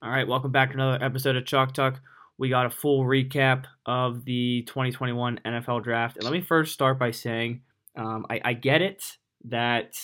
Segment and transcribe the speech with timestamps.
[0.00, 2.00] All right, welcome back to another episode of Chalk Talk.
[2.38, 7.00] We got a full recap of the 2021 NFL Draft, and let me first start
[7.00, 7.62] by saying
[7.96, 9.02] um, I, I get it
[9.46, 9.94] that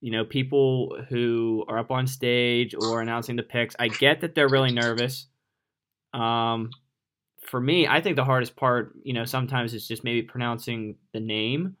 [0.00, 3.74] you know people who are up on stage or announcing the picks.
[3.76, 5.26] I get that they're really nervous.
[6.14, 6.70] Um,
[7.44, 11.18] for me, I think the hardest part, you know, sometimes is just maybe pronouncing the
[11.18, 11.74] name.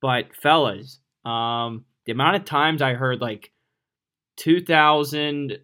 [0.00, 3.52] But fellas, um, the amount of times I heard like
[4.38, 5.58] 2000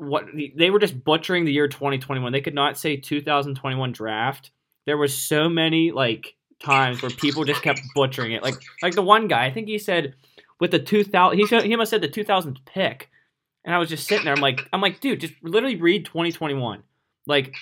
[0.00, 0.26] what
[0.56, 2.32] they were just butchering the year 2021.
[2.32, 4.50] They could not say 2021 draft.
[4.86, 8.42] There was so many like times where people just kept butchering it.
[8.42, 10.14] Like like the one guy, I think he said
[10.58, 13.10] with the 2000 he he must said the 2000th pick.
[13.64, 14.34] And I was just sitting there.
[14.34, 16.82] I'm like I'm like, dude, just literally read 2021.
[17.26, 17.54] Like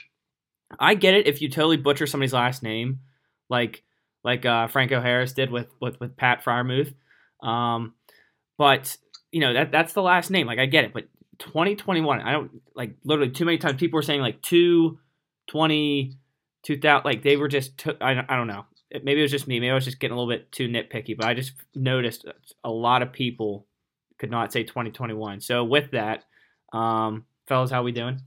[0.79, 3.01] I get it if you totally butcher somebody's last name,
[3.49, 3.83] like
[4.25, 6.95] like uh, Franco Harris did with with, with Pat Freiermuth.
[7.43, 7.95] Um,
[8.57, 8.97] but
[9.33, 10.47] you know that that's the last name.
[10.47, 11.05] Like I get it, but
[11.39, 12.21] 2021.
[12.21, 16.17] I don't like literally too many times people were saying like 220,
[16.63, 17.05] 2000.
[17.05, 18.65] Like they were just, t- I, I don't know.
[18.93, 19.61] Maybe it was just me.
[19.61, 22.25] Maybe I was just getting a little bit too nitpicky, but I just noticed
[22.65, 23.67] a lot of people
[24.19, 25.41] could not say 2021.
[25.41, 26.25] So with that,
[26.73, 28.21] um, fellas, how we doing?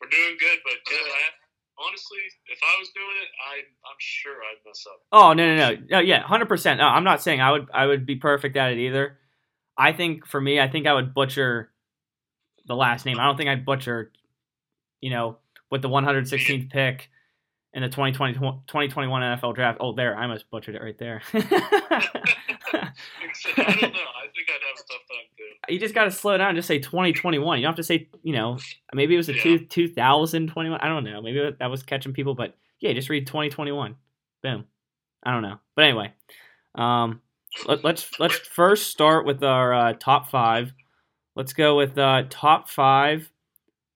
[0.00, 3.56] We're doing good, but uh, honestly, if I was doing it, I
[3.88, 5.00] I'm sure I'd mess up.
[5.12, 6.78] Oh no no no no yeah, hundred percent.
[6.78, 9.18] No, I'm not saying I would I would be perfect at it either.
[9.76, 11.70] I think for me, I think I would butcher
[12.68, 13.18] the last name.
[13.18, 14.16] I don't think I butchered,
[15.00, 15.38] you know,
[15.70, 17.10] with the 116th pick
[17.74, 19.78] in the 2020, 2021 NFL draft.
[19.80, 21.22] Oh, there, I must butchered it right there.
[21.34, 22.88] I don't know.
[23.56, 25.72] I think I'd have a tough time too.
[25.72, 27.58] You just got to slow down and just say 2021.
[27.58, 28.58] You don't have to say, you know,
[28.92, 29.42] maybe it was a yeah.
[29.42, 30.80] two, 2021.
[30.80, 31.20] I don't know.
[31.20, 33.96] Maybe that was catching people, but yeah, just read 2021.
[34.42, 34.64] Boom.
[35.24, 35.58] I don't know.
[35.74, 36.12] But anyway,
[36.74, 37.20] um,
[37.66, 40.72] let, us let's, let's first start with our uh, top five.
[41.38, 43.30] Let's go with uh, top five.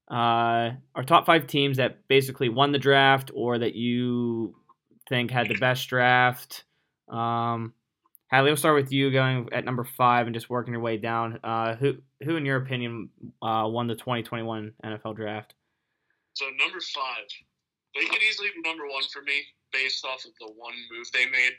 [0.09, 4.55] Uh, our top five teams that basically won the draft or that you
[5.09, 6.63] think had the best draft.
[7.09, 7.75] Um,
[8.29, 11.41] Hadley, we'll start with you going at number five and just working your way down.
[11.43, 13.09] Uh, who, who in your opinion,
[13.43, 15.55] uh, won the 2021 NFL draft?
[16.35, 17.27] So number five,
[17.97, 21.27] they could easily be number one for me based off of the one move they
[21.27, 21.55] made.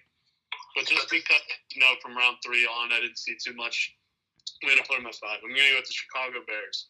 [0.77, 1.41] But just because,
[1.75, 3.93] you know, from round three on, I didn't see too much
[4.63, 5.43] I'm going to put them at five.
[5.43, 6.87] I'm going to go with the Chicago Bears.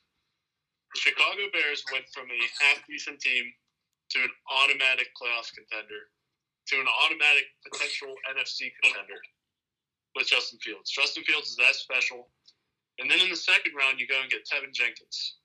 [0.94, 3.50] The Chicago Bears went from a half decent team
[4.14, 6.14] to an automatic playoff contender
[6.70, 9.18] to an automatic potential NFC contender
[10.14, 10.94] with Justin Fields.
[10.94, 12.30] Justin Fields is that special.
[13.02, 15.42] And then in the second round, you go and get Teven Jenkins.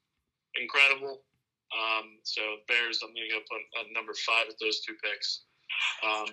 [0.61, 1.25] Incredible.
[1.73, 5.49] Um, so Bears, I'm going to go put at number five with those two picks.
[6.05, 6.29] Um,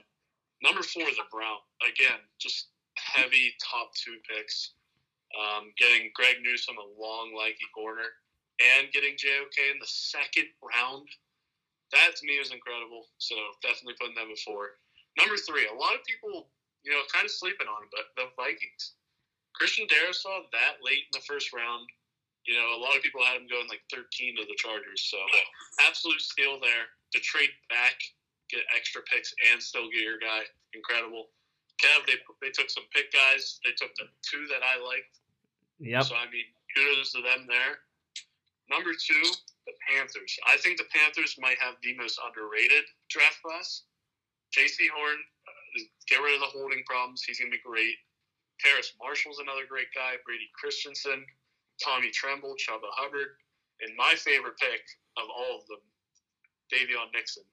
[0.60, 1.64] number four, the Brown.
[1.88, 2.68] Again, just
[3.00, 4.76] heavy top two picks.
[5.36, 8.08] Um, getting Greg Newsome a long, lanky corner,
[8.64, 11.12] and getting JOK in the second round,
[11.92, 13.12] that to me is incredible.
[13.20, 14.80] So definitely putting them before.
[15.20, 16.48] Number three, a lot of people,
[16.84, 18.96] you know, kind of sleeping on but the Vikings.
[19.56, 21.88] Christian Darrisaw that late in the first round.
[22.44, 25.08] You know, a lot of people had him going like 13 to the Chargers.
[25.08, 25.18] So
[25.88, 26.92] absolute steal there.
[27.16, 27.96] To trade back,
[28.52, 30.44] get extra picks, and still get your guy.
[30.76, 31.32] Incredible.
[31.80, 33.60] Kev, they, they took some pick guys.
[33.64, 35.16] They took the two that I liked
[35.80, 36.04] Yep.
[36.04, 37.84] So I mean, kudos to them there.
[38.70, 39.24] Number two,
[39.68, 40.34] the Panthers.
[40.48, 43.84] I think the Panthers might have the most underrated draft class.
[44.54, 47.24] Jaycee Horn, uh, get rid of the holding problems.
[47.24, 47.98] He's gonna be great.
[48.60, 50.16] Terrace Marshall's another great guy.
[50.26, 51.26] Brady Christensen,
[51.84, 53.36] Tommy Tremble, Chuba Hubbard,
[53.82, 54.82] and my favorite pick
[55.18, 55.84] of all of them,
[56.72, 57.44] Daviyon Nixon.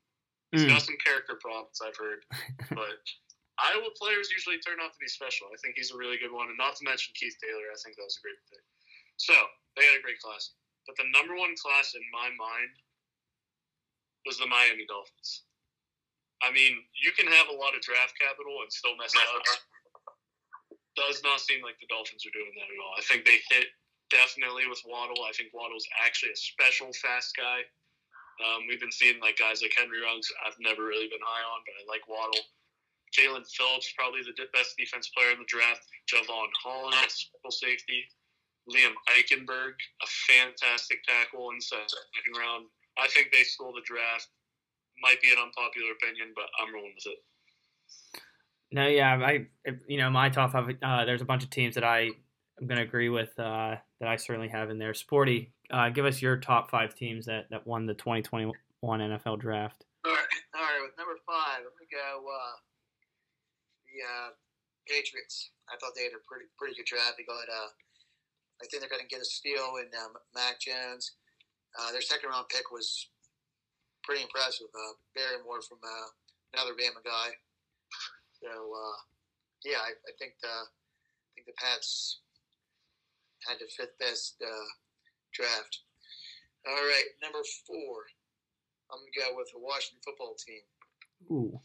[0.53, 0.69] He's mm.
[0.69, 2.25] got some character problems I've heard,
[2.71, 3.03] but
[3.60, 5.52] Iowa players usually turn out to be special.
[5.52, 7.68] I think he's a really good one, and not to mention Keith Taylor.
[7.68, 8.64] I think that was a great pick.
[9.20, 9.36] So
[9.76, 10.56] they had a great class,
[10.88, 12.72] but the number one class in my mind
[14.24, 15.44] was the Miami Dolphins.
[16.42, 19.46] I mean, you can have a lot of draft capital and still mess up.
[20.98, 22.94] Does not seem like the Dolphins are doing that at all.
[22.98, 23.70] I think they hit
[24.10, 25.24] definitely with Waddle.
[25.24, 27.64] I think Waddle's actually a special fast guy.
[28.43, 30.28] Um, we've been seeing like guys like Henry Ruggs.
[30.44, 32.43] I've never really been high on, but I like Waddle.
[33.12, 35.85] Jaelan Phillips, probably the best defense player in the draft.
[36.09, 38.05] Jevon Holland, special safety.
[38.70, 42.67] Liam Eichenberg, a fantastic tackle in the second round.
[42.99, 44.29] I think they stole the draft.
[45.03, 47.19] Might be an unpopular opinion, but I'm rolling with it.
[48.70, 49.47] No, yeah, I,
[49.88, 50.76] you know, my top five.
[50.82, 52.11] Uh, there's a bunch of teams that I
[52.61, 54.94] am going to agree with uh, that I certainly have in there.
[54.94, 59.85] Sporty, uh, give us your top five teams that, that won the 2021 NFL draft.
[60.05, 60.81] All right, all right.
[60.82, 62.56] With number five, I'm going to go uh,
[63.93, 64.31] the uh,
[64.89, 65.53] Patriots.
[65.69, 67.21] I thought they had a pretty pretty good draft.
[67.21, 67.71] They got uh,
[68.61, 71.19] I think they're going to get a steal in um, Mac Jones.
[71.77, 73.09] Uh, their second round pick was
[74.05, 74.69] pretty impressive.
[74.71, 76.09] Uh, Barmore from uh,
[76.55, 77.37] another Bama guy.
[78.41, 78.99] So uh,
[79.65, 82.21] yeah, I, I think the I think the Pats
[83.47, 84.69] had the fifth best uh,
[85.33, 85.83] draft.
[86.67, 88.06] All right, number four.
[88.91, 90.62] I'm gonna go with the Washington football team.
[91.31, 91.61] Ooh.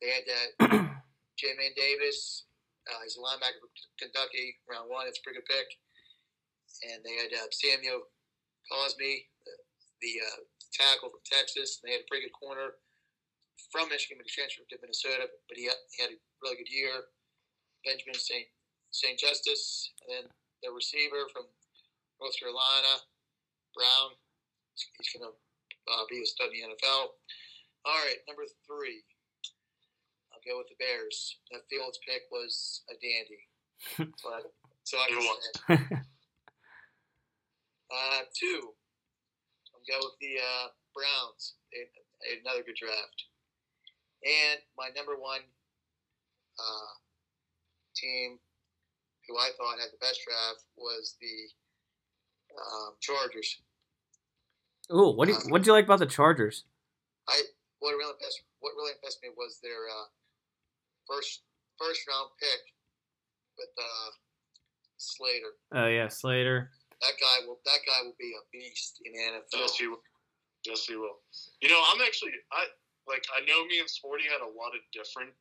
[0.00, 0.92] They had that
[1.42, 2.46] Jamin Davis.
[2.86, 5.10] Uh, he's a linebacker from Kentucky, round one.
[5.10, 5.68] It's a pretty good pick.
[6.86, 8.06] And they had uh, Samuel
[8.70, 9.54] Cosmi, the,
[10.02, 10.38] the uh,
[10.70, 11.82] tackle from Texas.
[11.82, 12.78] And they had a pretty good corner
[13.74, 15.26] from Michigan, but he transferred to Minnesota.
[15.50, 17.10] But he had, he had a really good year.
[17.82, 18.46] Benjamin St.
[18.94, 19.18] St.
[19.18, 20.24] Justice, and then
[20.62, 21.48] the receiver from
[22.20, 23.02] North Carolina,
[23.74, 24.14] Brown.
[24.76, 25.34] He's going to
[25.90, 27.18] uh, be a stud in the NFL.
[27.88, 29.02] All right, number three.
[30.42, 31.38] I'll go with the Bears.
[31.50, 34.12] That Fields pick was a dandy.
[34.22, 34.52] but
[34.84, 35.96] so I can say.
[37.92, 38.72] Uh, two.
[39.68, 41.60] I'll go with the uh, Browns.
[41.68, 41.84] They,
[42.24, 43.28] they had another good draft.
[44.24, 45.44] And my number one
[46.56, 46.92] uh,
[47.92, 48.40] team,
[49.28, 51.52] who I thought had the best draft, was the
[52.56, 53.60] um, Chargers.
[54.88, 56.64] Ooh, what do you, what do you like about the Chargers?
[57.28, 57.42] I
[57.80, 60.08] what really impressed what really impressed me was their uh,
[61.08, 61.42] first
[61.78, 62.62] first round pick
[63.58, 64.10] with uh,
[64.96, 65.52] Slater.
[65.74, 66.70] Oh yeah, Slater.
[67.00, 69.66] That guy will that guy will be a beast in the NFL.
[69.66, 70.02] Yes, he will.
[70.64, 71.18] Yes, he will.
[71.60, 72.66] You know, I'm actually I
[73.06, 75.34] like I know me and Sporty had a lot of different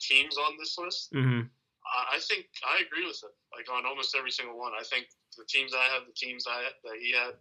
[0.00, 1.10] teams on this list.
[1.12, 1.50] Mm-hmm.
[1.50, 3.34] I, I think I agree with him.
[3.50, 4.72] Like on almost every single one.
[4.78, 7.34] I think the teams I have, the teams I that he had,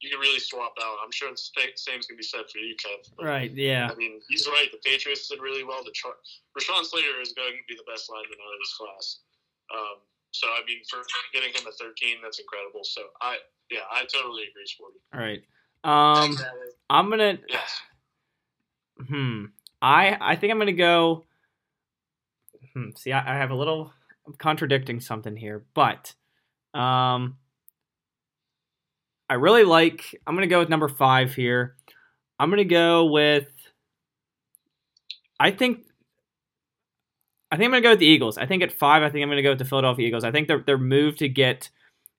[0.00, 0.96] you can really swap out.
[1.02, 3.10] I'm sure the same- same's gonna be said for you, Kev.
[3.24, 3.50] Right.
[3.52, 3.88] Yeah.
[3.90, 4.70] I mean, he's right.
[4.70, 5.82] The Patriots did really well.
[5.84, 6.16] The Char-
[6.58, 9.20] Rashawn Slater is going to be the best lineman out of this class.
[9.72, 9.96] Um,
[10.32, 10.98] so I mean, for
[11.32, 12.84] getting him at 13, that's incredible.
[12.84, 13.38] So I,
[13.70, 14.98] yeah, I totally agree, Sporty.
[15.14, 15.42] All right.
[15.84, 16.60] Um, Exactly.
[16.90, 17.38] I'm gonna.
[17.48, 17.80] Yes.
[19.08, 19.44] Hmm.
[19.82, 21.24] I I think I'm gonna go.
[22.72, 22.90] Hmm.
[22.96, 23.92] See, I, I have a little
[24.26, 26.14] I'm contradicting something here, but
[26.72, 27.36] um,
[29.28, 30.20] I really like.
[30.26, 31.76] I'm gonna go with number five here.
[32.38, 33.48] I'm gonna go with.
[35.40, 35.86] I think.
[37.50, 38.38] I think I'm gonna go with the Eagles.
[38.38, 40.24] I think at five, I think I'm gonna go with the Philadelphia Eagles.
[40.24, 41.70] I think their their move to get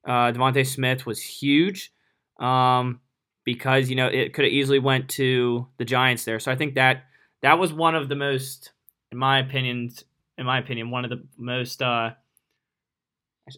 [0.06, 1.92] uh, DeVonta Smith was huge.
[2.40, 3.00] Um,
[3.46, 6.40] because you know it could have easily went to the Giants there.
[6.40, 7.06] So I think that
[7.42, 8.72] that was one of the most,
[9.12, 9.92] in my opinion,
[10.38, 11.82] in my opinion, one of the most.
[11.82, 12.12] Uh,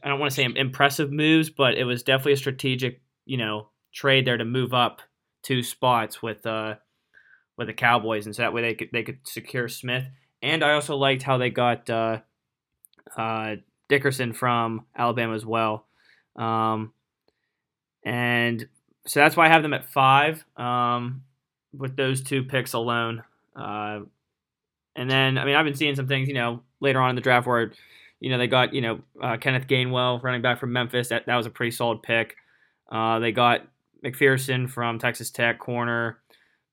[0.04, 3.68] I don't want to say impressive moves, but it was definitely a strategic, you know,
[3.94, 5.02] trade there to move up
[5.44, 6.76] two spots with uh
[7.58, 10.06] with the Cowboys, and so that way they could they could secure Smith.
[10.42, 12.20] And I also liked how they got uh,
[13.18, 13.56] uh,
[13.90, 15.88] Dickerson from Alabama as well.
[16.36, 16.94] Um,
[18.06, 18.68] and
[19.08, 21.24] so that's why I have them at five um,
[21.76, 23.24] with those two picks alone.
[23.56, 24.02] Uh,
[24.96, 27.22] and then, I mean, I've been seeing some things, you know, later on in the
[27.22, 27.72] draft where,
[28.20, 31.10] you know, they got, you know, uh, Kenneth Gainwell, running back from Memphis.
[31.10, 32.36] That, that was a pretty solid pick.
[32.92, 33.62] Uh, they got
[34.04, 36.20] McPhearson from Texas Tech, corner.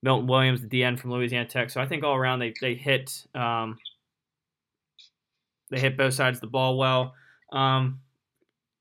[0.04, 1.70] Milton Williams, the DN from Louisiana Tech.
[1.70, 3.78] So I think all around they, they hit um,
[5.70, 7.14] they hit both sides of the ball well.
[7.50, 8.00] Um,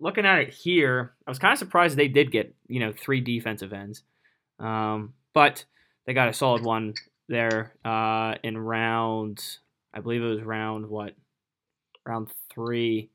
[0.02, 3.22] looking at it here, I was kind of surprised they did get you know three
[3.22, 4.04] defensive ends,
[4.60, 5.64] um, but
[6.06, 6.94] they got a solid one
[7.30, 9.42] there uh, in round.
[9.94, 11.16] I believe it was round what,
[12.06, 13.12] round three,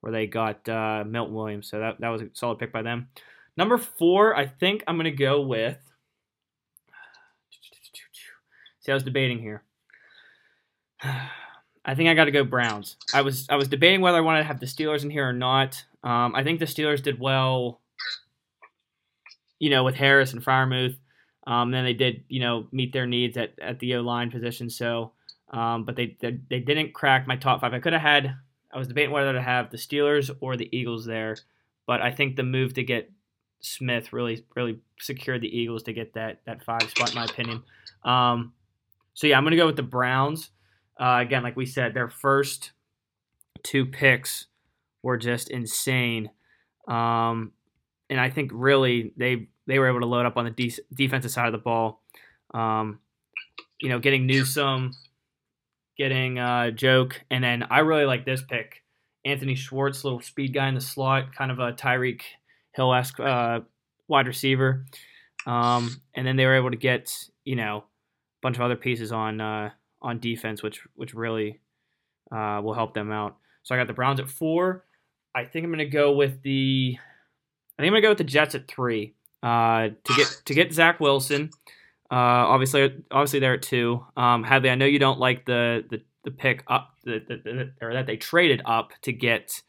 [0.00, 1.68] where they got uh, Milton Williams.
[1.70, 3.08] So that that was a solid pick by them.
[3.56, 5.78] Number four, I think I'm gonna go with.
[8.80, 9.62] See, I was debating here.
[11.88, 12.96] I think I got to go Browns.
[13.14, 15.32] I was I was debating whether I wanted to have the Steelers in here or
[15.32, 15.82] not.
[16.04, 17.80] Um, I think the Steelers did well,
[19.58, 20.96] you know, with Harris and Freiermuth.
[21.46, 24.68] Um, then they did, you know, meet their needs at, at the O line position.
[24.68, 25.12] So,
[25.50, 27.72] um, but they, they they didn't crack my top five.
[27.72, 28.36] I could have had.
[28.72, 31.36] I was debating whether to have the Steelers or the Eagles there,
[31.86, 33.10] but I think the move to get
[33.60, 37.62] Smith really really secured the Eagles to get that that five spot, in my opinion.
[38.04, 38.52] Um,
[39.14, 40.50] so yeah, I'm gonna go with the Browns.
[41.00, 42.72] Uh, again, like we said, their first
[43.62, 44.46] two picks
[45.02, 46.30] were just insane,
[46.86, 47.52] um,
[48.10, 51.30] and I think really they they were able to load up on the de- defensive
[51.30, 52.02] side of the ball.
[52.52, 53.00] Um,
[53.80, 54.92] you know, getting Newsome,
[55.98, 58.82] getting uh, Joke, and then I really like this pick,
[59.24, 62.22] Anthony Schwartz, little speed guy in the slot, kind of a Tyreek
[62.74, 63.60] Hill esque uh,
[64.06, 64.86] wide receiver.
[65.46, 67.12] Um, and then they were able to get
[67.44, 71.60] you know a bunch of other pieces on uh, on defense, which which really
[72.30, 73.36] uh, will help them out.
[73.62, 74.84] So I got the Browns at four.
[75.34, 76.96] I think I'm gonna go with the.
[77.78, 79.14] I think I'm gonna go with the Jets at three.
[79.42, 81.50] Uh, to get to get Zach Wilson.
[82.10, 82.14] Uh,
[82.48, 84.04] obviously, obviously they're at two.
[84.16, 87.72] Um, Hadley, I know you don't like the the, the pick up, the, the, the,
[87.82, 89.62] or that they traded up to get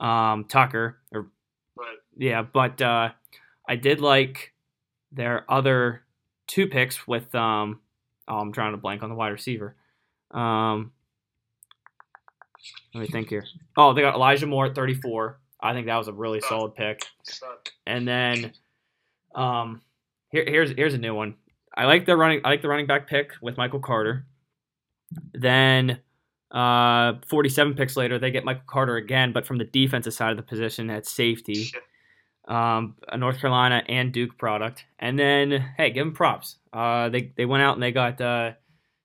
[0.00, 0.98] um, Tucker.
[1.12, 1.30] Or
[1.76, 1.96] Right.
[2.16, 3.10] yeah, but uh,
[3.68, 4.52] I did like
[5.10, 6.02] their other
[6.46, 7.34] two picks with.
[7.34, 7.80] Um,
[8.28, 9.74] oh, I'm trying to blank on the wide receiver.
[10.30, 10.92] Um,
[12.94, 13.44] let me think here.
[13.76, 15.40] Oh, they got Elijah Moore at 34.
[15.60, 17.04] I think that was a really solid pick.
[17.86, 18.52] And then,
[19.34, 19.80] um,
[20.30, 21.34] here, here's here's a new one.
[21.76, 22.40] I like the running.
[22.44, 24.26] I like the running back pick with Michael Carter.
[25.32, 26.00] Then,
[26.50, 30.36] uh, 47 picks later, they get Michael Carter again, but from the defensive side of
[30.36, 31.70] the position at safety.
[32.46, 34.84] Um, a North Carolina and Duke product.
[34.98, 36.56] And then, hey, give them props.
[36.72, 38.52] Uh, they they went out and they got uh,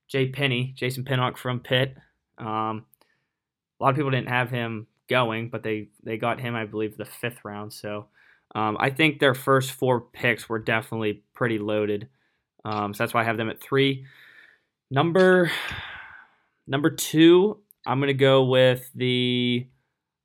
[0.08, 1.96] Jay Penny, Jason Pinnock from Pitt.
[2.38, 2.84] Um,
[3.78, 6.96] a lot of people didn't have him going, but they they got him, I believe,
[6.96, 7.72] the fifth round.
[7.72, 8.06] So
[8.54, 12.08] um, I think their first four picks were definitely pretty loaded.
[12.64, 14.04] Um, so that's why I have them at three.
[14.90, 15.50] Number
[16.66, 19.66] number two, I'm gonna go with the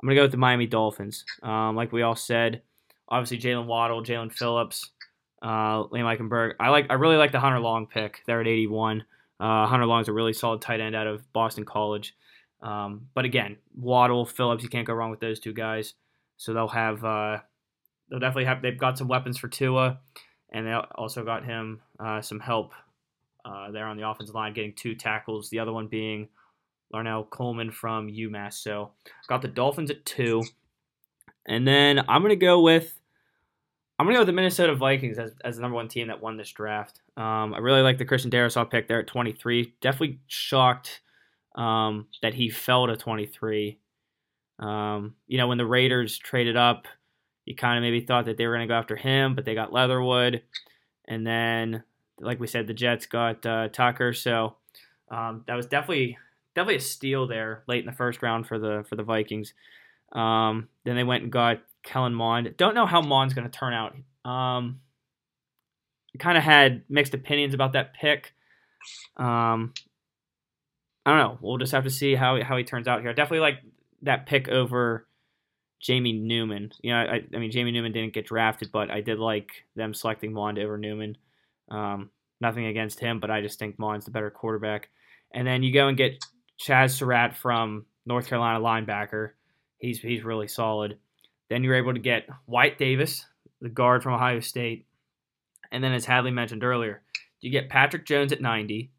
[0.01, 1.25] I'm gonna go with the Miami Dolphins.
[1.43, 2.61] Um, like we all said,
[3.07, 4.91] obviously Jaylen Waddle, Jaelan Phillips,
[5.41, 6.53] uh, Liam Eichenberg.
[6.59, 8.21] I like I really like the Hunter Long pick.
[8.25, 9.03] They're at 81.
[9.39, 12.15] Uh, Hunter Long's a really solid tight end out of Boston College.
[12.61, 15.93] Um, but again, Waddle, Phillips, you can't go wrong with those two guys.
[16.37, 17.39] So they'll have uh,
[18.09, 19.99] they'll definitely have they've got some weapons for Tua,
[20.55, 22.73] and they also got him uh, some help
[23.43, 25.49] uh, there on the offensive line, getting two tackles.
[25.49, 26.29] The other one being
[26.93, 28.53] Larnell Coleman from UMass.
[28.53, 28.91] So
[29.27, 30.41] got the Dolphins at two,
[31.45, 32.97] and then I'm gonna go with
[33.99, 36.37] I'm gonna go with the Minnesota Vikings as, as the number one team that won
[36.37, 37.01] this draft.
[37.17, 39.73] Um, I really like the Christian Darrisaw pick there at 23.
[39.81, 41.01] Definitely shocked
[41.55, 43.77] um, that he fell to 23.
[44.59, 46.87] Um, you know, when the Raiders traded up,
[47.45, 49.55] you kind of maybe thought that they were going to go after him, but they
[49.55, 50.41] got Leatherwood.
[51.07, 51.83] And then,
[52.19, 54.13] like we said, the Jets got uh, Tucker.
[54.13, 54.55] So
[55.09, 56.17] um, that was definitely
[56.55, 59.53] definitely a steal there late in the first round for the for the Vikings.
[60.11, 62.55] Um, then they went and got Kellen Mond.
[62.57, 63.95] Don't know how Mond's going to turn out.
[64.29, 64.79] Um,
[66.17, 68.33] kind of had mixed opinions about that pick.
[69.17, 69.73] Um,
[71.05, 71.37] I don't know.
[71.41, 73.13] We'll just have to see how how he turns out here.
[73.13, 73.59] Definitely like
[74.01, 75.05] that pick over
[75.85, 76.71] Jamie Newman.
[76.81, 79.93] You know, I, I mean Jamie Newman didn't get drafted, but I did like them
[79.93, 81.15] selecting Mond over Newman.
[81.69, 82.09] Um,
[82.41, 84.89] nothing against him, but I just think Mond's the better quarterback.
[85.31, 86.25] And then you go and get
[86.59, 89.31] Chaz Surratt from North Carolina linebacker.
[89.77, 90.97] He's he's really solid.
[91.49, 93.23] Then you're able to get Wyatt Davis,
[93.61, 94.87] the guard from Ohio State.
[95.71, 97.03] And then as Hadley mentioned earlier,
[97.41, 98.89] you get Patrick Jones at 90.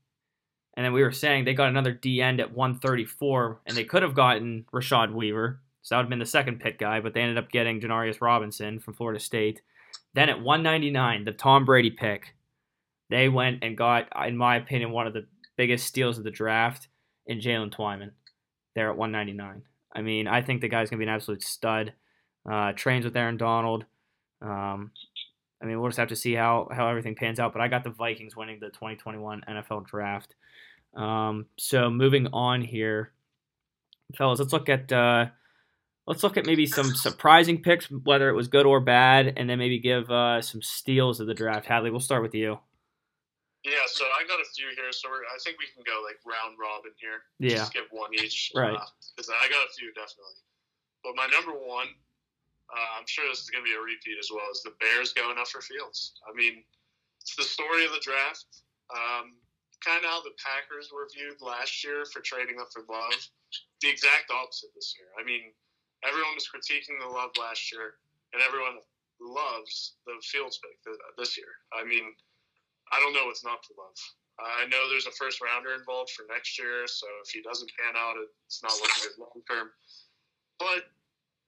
[0.76, 4.02] And then we were saying they got another D end at 134, and they could
[4.04, 5.58] have gotten Rashad Weaver.
[5.86, 8.20] So that would have been the second pick guy, but they ended up getting Janarius
[8.20, 9.62] Robinson from Florida State.
[10.14, 12.34] Then at 199, the Tom Brady pick,
[13.08, 16.88] they went and got, in my opinion, one of the biggest steals of the draft
[17.26, 18.10] in Jaylen Twyman.
[18.74, 19.62] There at 199.
[19.94, 21.92] I mean, I think the guy's going to be an absolute stud.
[22.50, 23.84] Uh, trains with Aaron Donald.
[24.42, 24.90] Um,
[25.62, 27.52] I mean, we'll just have to see how, how everything pans out.
[27.52, 30.34] But I got the Vikings winning the 2021 NFL draft.
[30.96, 33.12] Um, so moving on here,
[34.16, 35.26] fellas, let's look at uh,
[36.06, 39.58] let's look at maybe some surprising picks, whether it was good or bad, and then
[39.58, 41.66] maybe give uh, some steals of the draft.
[41.66, 42.58] Hadley, we'll start with you.
[43.66, 46.22] Yeah, so I got a few here, so we're, I think we can go like
[46.22, 47.26] round robin here.
[47.42, 47.66] Yeah.
[47.66, 48.54] Just give one each.
[48.54, 48.78] Right.
[49.10, 50.38] Because I got a few definitely.
[51.02, 51.90] But my number one,
[52.70, 55.10] uh, I'm sure this is going to be a repeat as well, is the Bears
[55.18, 56.14] going up for Fields.
[56.22, 56.62] I mean,
[57.18, 58.46] it's the story of the draft.
[58.94, 59.34] Um,
[59.82, 63.18] kind of how the Packers were viewed last year for trading up for Love.
[63.82, 65.10] The exact opposite this year.
[65.18, 65.50] I mean,
[66.04, 67.96] everyone was critiquing the Love last year,
[68.32, 68.82] and everyone
[69.20, 70.76] loves the Fields pick
[71.16, 71.60] this year.
[71.72, 72.12] I mean,
[72.92, 73.96] I don't know what's not to love.
[74.38, 77.96] I know there's a first rounder involved for next year, so if he doesn't pan
[77.96, 79.70] out, it's not looking good long term.
[80.58, 80.84] But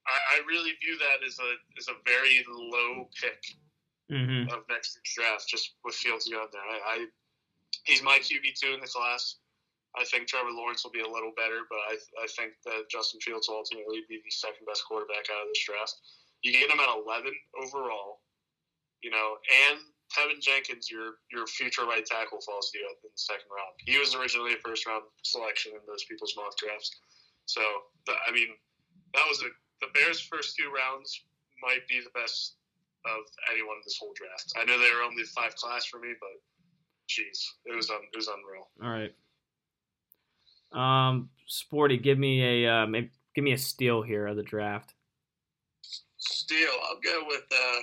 [0.09, 3.45] I, I really view that as a as a very low pick
[4.11, 4.49] Mm-hmm.
[4.49, 6.63] of next year's draft, just with Fields going there.
[6.63, 7.07] I, I
[7.85, 9.37] he's my QB two in the class.
[9.97, 13.21] I think Trevor Lawrence will be a little better, but I, I think that Justin
[13.25, 15.97] Fields will ultimately be the second best quarterback out of this draft.
[16.43, 17.33] You get him at 11
[17.65, 18.21] overall,
[19.01, 19.81] you know, and
[20.13, 23.77] Teven Jenkins, your your future right tackle, falls to you in the second round.
[23.85, 26.97] He was originally a first round selection in those people's mock drafts.
[27.45, 27.61] So,
[28.07, 28.49] the, I mean,
[29.15, 29.49] that was a,
[29.81, 31.25] the Bears' first two rounds
[31.61, 32.57] might be the best
[33.05, 33.21] of
[33.53, 34.53] anyone in this whole draft.
[34.57, 36.37] I know they were only five class for me, but
[37.09, 38.69] jeez, it was it was unreal.
[38.83, 39.13] All right.
[40.73, 44.95] Um, Sporty, give me a uh, maybe, give me a steal here of the draft.
[46.19, 46.71] steal.
[46.89, 47.81] I'll go with uh,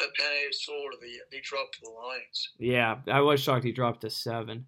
[0.00, 0.94] the Penny Sword.
[1.00, 2.50] The they dropped to the Lions.
[2.58, 4.66] Yeah, I was shocked he dropped to seven.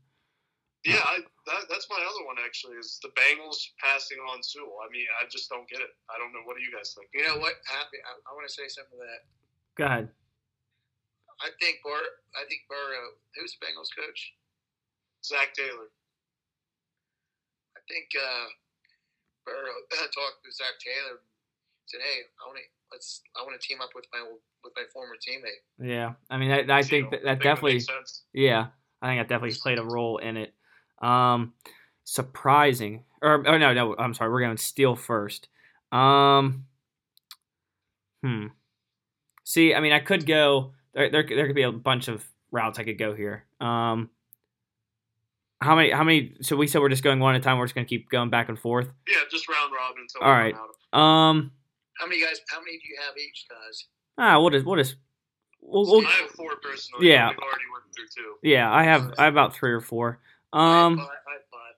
[0.85, 2.75] Yeah, I, that, that's my other one actually.
[2.75, 4.83] Is the Bengals passing on Sewell?
[4.83, 5.95] I mean, I just don't get it.
[6.11, 6.43] I don't know.
[6.43, 7.07] What do you guys think?
[7.15, 7.55] You know what?
[7.71, 8.03] Happy.
[8.03, 9.23] I, I want to say something to that.
[9.79, 10.11] Go ahead.
[11.41, 12.03] I think Bur.
[12.35, 13.15] I think Burrow.
[13.39, 14.35] Who's the Bengals coach?
[15.25, 15.91] Zac Taylor.
[17.93, 18.49] I think uh,
[19.45, 21.29] Burrow talked to Zac Taylor and
[21.85, 24.25] said, "Hey, I want to let's I want to team up with my
[24.65, 27.83] with my former teammate." Yeah, I mean, I, I think that, that definitely.
[28.33, 28.69] Yeah,
[29.03, 30.55] I think that definitely played a role in it.
[31.03, 31.53] Um,
[32.05, 35.49] surprising, or oh no, no, I'm sorry, we're going steal first.
[35.91, 36.65] Um,
[38.23, 38.47] hmm.
[39.45, 40.73] See, I mean, I could go.
[40.95, 43.45] There, there, there could be a bunch of routes I could go here.
[43.61, 44.09] Um,
[45.62, 45.90] how many?
[45.90, 46.35] How many?
[46.42, 47.59] So we said we're just going one at a time.
[47.59, 48.88] We're just going to keep going back and forth.
[49.09, 50.23] Yeah, just round robin until.
[50.23, 50.54] All right.
[50.92, 51.52] Um.
[51.99, 52.40] How many guys?
[52.49, 53.87] How many do you have each, guys?
[54.19, 54.76] Ah, we'll just we'll.
[55.64, 57.09] We'll, we'll, I have four personally.
[57.09, 57.28] Yeah.
[57.28, 58.35] We've already went through two.
[58.42, 60.19] Yeah, I have I have about three or four.
[60.52, 61.75] I have Um, five, I have five.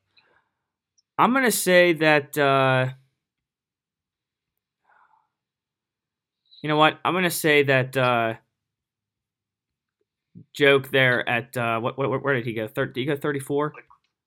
[1.18, 2.38] I'm gonna say that.
[2.38, 2.88] Uh,
[6.62, 6.98] you know what?
[7.04, 7.96] I'm gonna say that.
[7.96, 8.34] Uh,
[10.52, 12.66] joke there at uh, what, what where did he go?
[12.68, 13.72] Thir- did he go 34?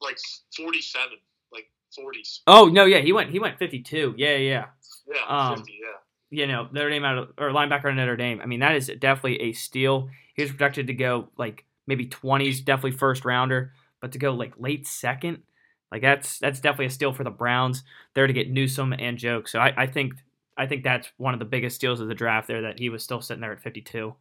[0.01, 0.17] Like
[0.55, 1.17] forty-seven,
[1.51, 2.41] like forties.
[2.47, 4.15] Oh no, yeah, he went he went 52.
[4.17, 4.65] Yeah, yeah.
[5.07, 5.79] Yeah, Um, fifty.
[5.81, 6.39] Yeah.
[6.41, 8.41] you know, Notre Dame out of, or linebacker at Notre Dame.
[8.41, 10.09] I mean, that is definitely a steal.
[10.35, 13.71] He was projected to go like maybe 20s, definitely first rounder,
[14.01, 15.43] but to go like late second,
[15.91, 17.83] like that's that's definitely a steal for the Browns.
[18.13, 19.47] There to get Newsome and Joke.
[19.47, 20.13] So I, I think
[20.57, 23.03] I think that's one of the biggest steals of the draft there that he was
[23.03, 24.13] still sitting there at 52.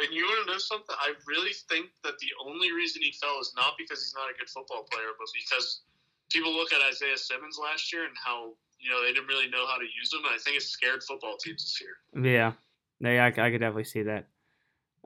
[0.00, 0.96] And you want to know something?
[0.98, 4.38] I really think that the only reason he fell is not because he's not a
[4.38, 5.82] good football player, but because
[6.30, 9.66] people look at Isaiah Simmons last year and how you know they didn't really know
[9.66, 10.24] how to use him.
[10.24, 12.00] And I think it scared football teams this year.
[12.16, 12.52] Yeah,
[13.00, 14.28] yeah, I, I could definitely see that.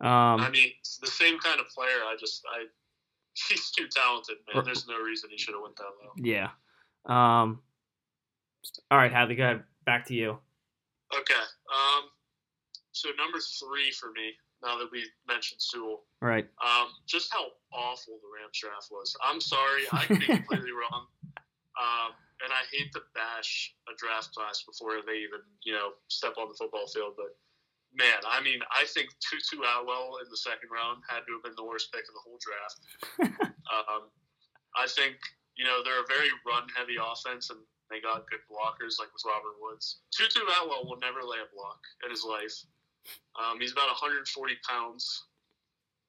[0.01, 2.03] Um, I mean, it's the same kind of player.
[2.07, 2.67] I just, I,
[3.49, 4.65] he's too talented, man.
[4.65, 6.13] There's no reason he should have went that low.
[6.17, 6.51] yeah.
[7.07, 7.61] Um,
[8.91, 9.63] all right, Hadley, go ahead.
[9.85, 10.39] Back to you.
[11.15, 11.35] Okay.
[11.35, 12.05] Um,
[12.93, 14.33] so number three for me.
[14.65, 16.49] Now that we mentioned Sewell, Right.
[16.65, 19.15] um, just how awful the Rams draft was.
[19.23, 21.05] I'm sorry, I could be completely wrong.
[21.77, 26.35] Um, and I hate to bash a draft class before they even, you know, step
[26.41, 27.15] on the football field.
[27.17, 27.37] But
[27.93, 31.57] man, I mean, I think Tutu Atwell in the second round had to have been
[31.61, 32.79] the worst pick of the whole draft.
[33.69, 34.09] um,
[34.77, 35.21] I think,
[35.61, 37.61] you know, they're a very run heavy offense and
[37.93, 40.01] they got good blockers like with Robert Woods.
[40.11, 42.65] Tutu Atwell will never lay a block in his life.
[43.35, 44.27] Um, he's about 140
[44.69, 45.27] pounds,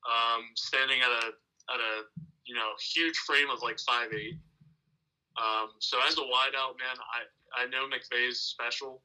[0.06, 1.26] um, standing at a
[1.74, 1.94] at a
[2.46, 4.38] you know huge frame of like five eight.
[5.38, 9.02] Um, so as a wideout man, I I know McVay's special,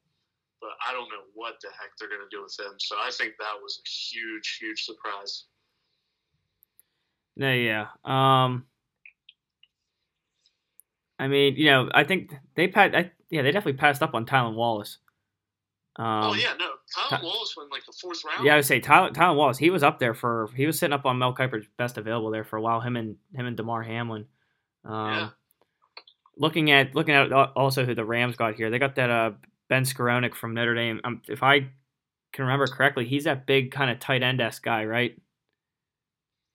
[0.60, 2.78] but I don't know what the heck they're gonna do with him.
[2.78, 5.44] So I think that was a huge huge surprise.
[7.36, 7.86] No, yeah.
[8.04, 8.66] Um,
[11.18, 12.94] I mean, you know, I think they pat.
[12.94, 14.98] I, yeah, they definitely passed up on Tylan Wallace.
[16.00, 18.44] Um, oh yeah, no, Tylan Ty- Wallace went like the fourth round.
[18.46, 19.58] Yeah, I would say Tyler, Tylan Wallace.
[19.58, 20.48] He was up there for.
[20.56, 22.80] He was sitting up on Mel Kiper's best available there for a while.
[22.80, 24.26] Him and him and Damar Hamlin.
[24.84, 25.28] Um, Yeah.
[26.38, 29.32] Looking at looking at also who the Rams got here, they got that uh
[29.68, 31.00] Ben Skowronek from Notre Dame.
[31.04, 31.60] Um, if I
[32.32, 35.18] can remember correctly, he's that big kind of tight end s guy, right?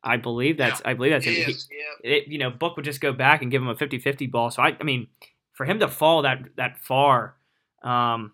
[0.03, 1.49] I believe that's I believe that's He him.
[1.51, 2.11] He- yeah.
[2.15, 4.49] it, you know, Book would just go back and give him a 50-50 ball.
[4.49, 5.07] So I, I mean,
[5.53, 7.35] for him to fall that that far,
[7.83, 8.31] um,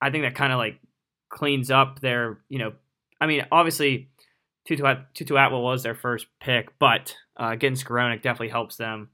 [0.00, 0.80] I think that kind of like
[1.28, 2.72] cleans up their, you know,
[3.20, 4.10] I mean, obviously,
[4.66, 9.10] Tutu, At- Tutu Atwell was their first pick, but uh, getting Skowronek definitely helps them.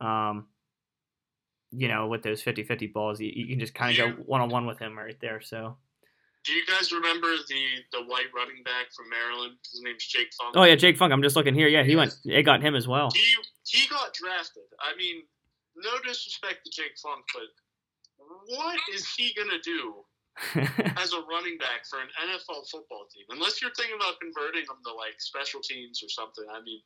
[0.00, 0.46] Um,
[1.70, 4.48] you know, with those 50-50 balls, you, you can just kind of go one on
[4.48, 5.40] one with him right there.
[5.40, 5.76] So,
[6.44, 9.56] Do you guys remember the the white running back from Maryland?
[9.70, 10.54] His name's Jake Funk.
[10.56, 11.12] oh yeah, Jake Funk.
[11.12, 11.68] I'm just looking here.
[11.68, 12.14] Yeah, he went.
[12.24, 13.10] It got him as well.
[13.14, 13.34] He
[13.66, 14.62] he got drafted.
[14.80, 15.22] I mean,
[15.76, 17.42] no disrespect to Jake Funk, but
[18.46, 20.04] what is he gonna do
[20.96, 23.24] as a running back for an NFL football team?
[23.30, 26.44] Unless you're thinking about converting them to like special teams or something.
[26.50, 26.80] I mean,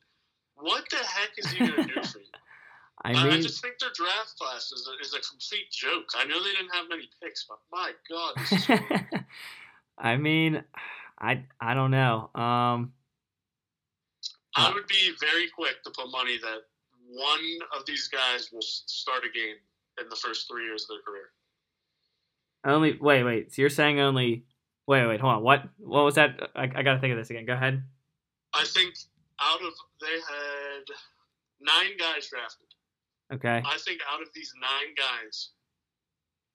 [0.55, 2.33] what the heck is he gonna do for you?
[3.03, 6.09] I I, I just think their draft class is a, is a complete joke.
[6.15, 8.69] I know they didn't have many picks, but my God, this is.
[9.97, 10.63] I mean,
[11.19, 12.29] I I don't know.
[12.35, 12.93] Um,
[14.55, 16.61] I would be very quick to put money that
[17.09, 19.55] one of these guys will start a game
[19.99, 21.29] in the first three years of their career.
[22.65, 23.53] Only wait, wait.
[23.53, 24.45] So you're saying only?
[24.87, 25.43] Wait, wait, hold on.
[25.43, 25.63] What?
[25.77, 26.51] What was that?
[26.55, 27.45] I, I gotta think of this again.
[27.45, 27.83] Go ahead.
[28.53, 28.93] I think
[29.41, 30.85] out of they had
[31.59, 32.67] nine guys drafted.
[33.33, 33.61] Okay.
[33.65, 35.49] I think out of these nine guys,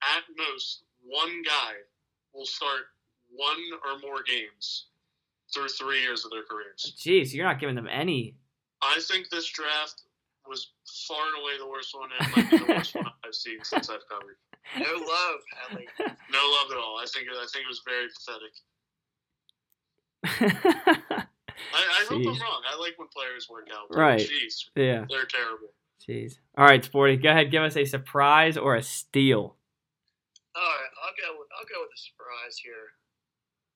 [0.01, 1.73] at most one guy
[2.33, 2.87] will start
[3.31, 4.87] one or more games
[5.53, 6.95] through three years of their careers.
[6.97, 8.35] Jeez, you're not giving them any.
[8.81, 10.03] I think this draft
[10.47, 10.71] was
[11.07, 13.89] far and away the worst one, and might be the worst one I've seen since
[13.89, 14.37] I've covered.
[14.77, 15.87] No love, Hadley.
[16.31, 16.97] No love at all.
[17.01, 18.53] I think I think it was very pathetic.
[21.73, 22.61] I, I hope I'm wrong.
[22.69, 23.87] I like when players work out.
[23.89, 24.19] but Right.
[24.21, 25.05] Jeez, yeah.
[25.09, 25.73] they're terrible.
[26.07, 26.39] Jeez.
[26.57, 27.51] All right, Sporty, go ahead.
[27.51, 29.55] Give us a surprise or a steal.
[30.55, 32.93] All right, I'll go with I'll go with a surprise here,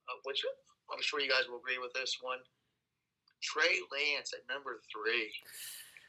[0.10, 0.58] uh, which one?
[0.96, 2.40] I'm sure you guys will agree with this one.
[3.42, 5.32] Trey Lance at number three.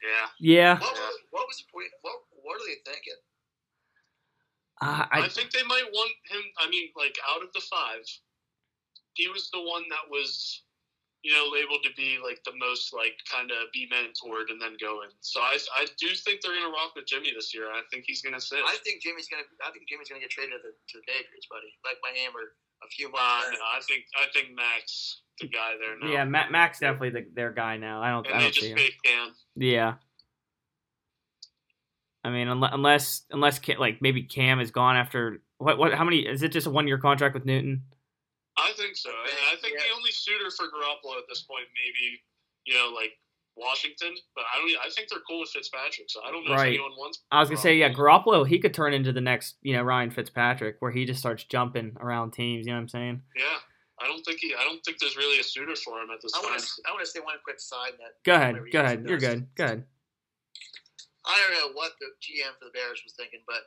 [0.03, 0.27] Yeah.
[0.39, 0.73] Yeah.
[0.79, 1.91] What was what was the point?
[2.01, 3.19] What what are they thinking?
[4.81, 6.41] Uh, I, I, think they might want him.
[6.59, 8.03] I mean, like out of the five,
[9.13, 10.63] he was the one that was,
[11.23, 14.75] you know, labeled to be like the most like kind of be mentored and then
[14.79, 15.09] go in.
[15.21, 17.71] So I, I do think they're gonna rock with Jimmy this year.
[17.71, 18.59] I think he's gonna sit.
[18.67, 21.47] I think Jimmy's gonna I think Jimmy's gonna get traded to the, to the Patriots,
[21.49, 21.71] buddy.
[21.87, 23.55] Like my hammer a few Uh, months.
[23.55, 23.63] no.
[23.63, 26.11] I think I think Max, the guy there now.
[26.11, 28.03] yeah, Ma- Max definitely the, their guy now.
[28.03, 28.27] I don't.
[28.27, 28.77] And I they don't see just him.
[28.77, 28.93] paid
[29.55, 29.93] Yeah.
[32.25, 36.19] I mean, unless unless unless like maybe Cam is gone after what what how many
[36.25, 37.83] is it just a one year contract with Newton?
[38.57, 39.09] I think so.
[39.11, 39.83] And I think Yeah.
[39.89, 42.21] the only suitor for Garoppolo at this point, maybe,
[42.65, 43.11] you know, like
[43.57, 44.15] Washington.
[44.33, 44.85] But I don't.
[44.85, 46.07] I think they're cool with Fitzpatrick.
[46.09, 46.73] So I don't know Right.
[46.73, 47.21] if anyone wants.
[47.31, 50.09] I was gonna say yeah, Garoppolo he could turn into the next you know Ryan
[50.09, 52.65] Fitzpatrick where he just starts jumping around teams.
[52.65, 53.21] You know what I'm saying?
[53.35, 53.57] Yeah,
[54.01, 54.55] I don't think he.
[54.55, 56.49] I don't think there's really a suitor for him at this I time.
[56.51, 58.11] want to I want to say one quick side note.
[58.23, 59.05] Go ahead, go ahead.
[59.07, 59.37] You're suggest.
[59.39, 59.55] good.
[59.55, 59.85] Go ahead.
[61.27, 63.63] I don't know what the GM for the Bears was thinking, but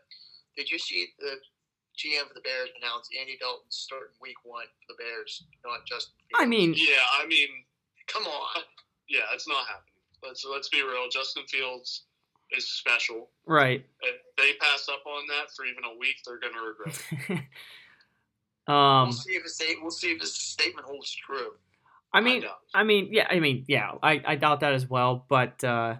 [0.57, 1.37] did you see the
[1.99, 6.15] GM for the Bears announce Andy Dalton starting Week One for the Bears, not Justin?
[6.35, 7.49] I mean, Yeah, I mean,
[8.07, 8.63] come on.
[9.09, 9.85] yeah, it's not happening.
[10.23, 11.09] Let's let's be real.
[11.11, 12.05] Justin Fields
[12.57, 13.31] is special.
[13.47, 13.85] right.
[14.03, 17.03] If they pass up on that for even a week, they're gonna regret.
[17.29, 17.41] it.
[18.73, 21.53] um, we'll see if his sta- we'll see if his statement holds true.
[22.13, 22.77] I mean, doubt it.
[22.77, 25.97] I mean, yeah, I mean, yeah, I, I doubt that as well, but uh,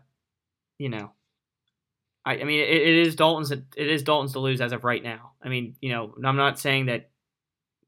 [0.79, 1.13] you know,
[2.25, 5.03] I, I mean, it, it is Dalton's, it is Dalton's to lose as of right
[5.03, 5.33] now.
[5.43, 7.11] I mean, you know, I'm not saying that,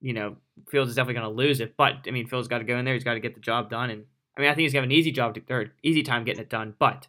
[0.00, 0.36] you know,
[0.68, 2.84] Fields is definitely going to lose it, but I mean, Fields got to go in
[2.84, 4.04] there, he's got to get the job done, and
[4.36, 6.48] I mean, I think he's got an easy job to, or easy time getting it
[6.48, 7.06] done, but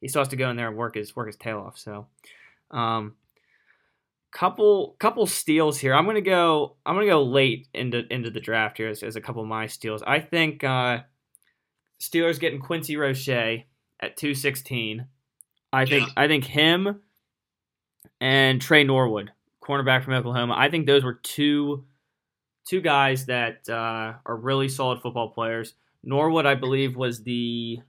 [0.00, 1.78] he still has to go in there and work his work his tail off.
[1.78, 2.06] So,
[2.70, 3.14] um,
[4.32, 5.94] couple couple steals here.
[5.94, 6.76] I'm gonna go.
[6.84, 9.66] I'm gonna go late into into the draft here as, as a couple of my
[9.66, 10.02] steals.
[10.06, 11.00] I think uh,
[12.00, 15.06] Steelers getting Quincy Roche at 216.
[15.72, 16.12] I think Yeah.
[16.16, 17.00] I think him
[18.20, 20.54] and Tre Norwood, cornerback from Oklahoma.
[20.56, 21.84] I think those were two
[22.66, 25.74] two guys that uh, are really solid football players.
[26.02, 27.80] Norwood, I believe, was the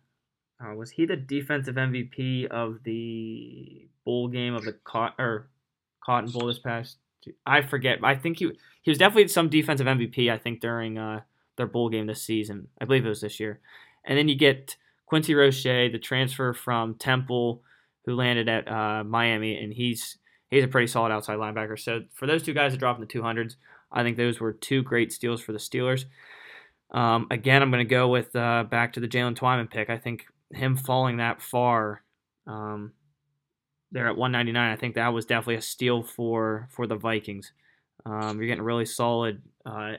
[0.60, 5.50] uh, was he the defensive MVP of the bowl game of the cot or
[6.04, 6.98] Cotton Bowl this past?
[7.46, 8.00] I forget.
[8.04, 10.32] I think he he was definitely some defensive MVP.
[10.32, 11.22] I think during uh,
[11.58, 12.70] their bowl game this season.
[12.80, 13.60] I believe it was this year.
[14.06, 14.78] And then you get
[15.08, 17.64] Quincy Roche, the transfer from Temple,
[18.06, 20.18] who landed at uh, Miami, and he's
[20.50, 21.80] he's a pretty solid outside linebacker.
[21.80, 23.58] So for those two guys to drop in the two hundreds,
[23.92, 26.06] I think those were two great steals for the Steelers.
[26.92, 29.90] Um, again, I'm going to go with uh, back to the Jaylen Twyman pick.
[29.90, 32.04] I think him falling that far,
[32.46, 32.94] um,
[33.92, 34.72] there at 199.
[34.72, 37.52] I think that was definitely a steal for for the Vikings.
[38.06, 39.94] Um, you're getting a really solid uh,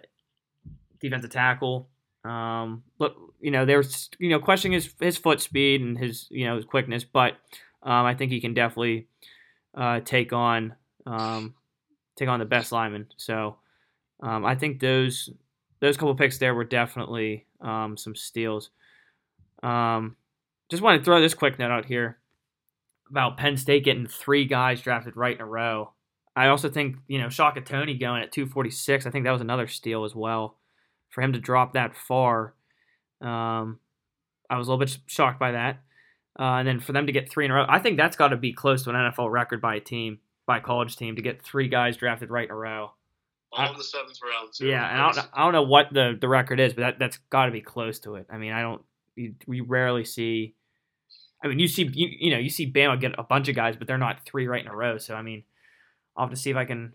[1.01, 1.89] defensive tackle.
[2.25, 6.47] Um, but you know, there's you know questioning his his foot speed and his you
[6.47, 7.35] know his quickness, but
[7.83, 9.07] um, I think he can definitely
[9.77, 10.75] uh, take on
[11.07, 11.55] um,
[12.17, 13.07] take on the best lineman.
[13.17, 13.57] So
[14.21, 15.31] um, I think those
[15.81, 18.71] those couple picks there were definitely um, some steals.
[19.63, 20.17] Um,
[20.71, 22.19] just want to throw this quick note out here
[23.09, 25.93] about Penn State getting three guys drafted right in a row.
[26.37, 29.07] I also think you know Shaka Toney going at 246.
[29.07, 30.57] I think that was another steal as well
[31.11, 32.55] for him to drop that far.
[33.21, 33.81] Um,
[34.51, 35.81] I was a little bit shocked by that.
[36.39, 38.29] Uh, and then for them to get three in a row, I think that's got
[38.29, 41.23] to be close to an NFL record by a team, by a college team, to
[41.23, 42.93] get three guys drafted right in a row.
[43.53, 44.51] All in the seventh round.
[44.55, 44.67] Too.
[44.67, 47.17] Yeah, and I don't, I don't know what the, the record is, but that, that's
[47.31, 48.27] got to be close to it.
[48.31, 48.83] I mean, I don't,
[49.17, 50.55] you, we rarely see,
[51.43, 53.75] I mean, you see, you, you know, you see Bama get a bunch of guys,
[53.77, 54.99] but they're not three right in a row.
[54.99, 55.45] So, I mean,
[56.17, 56.93] I'll have to see if I can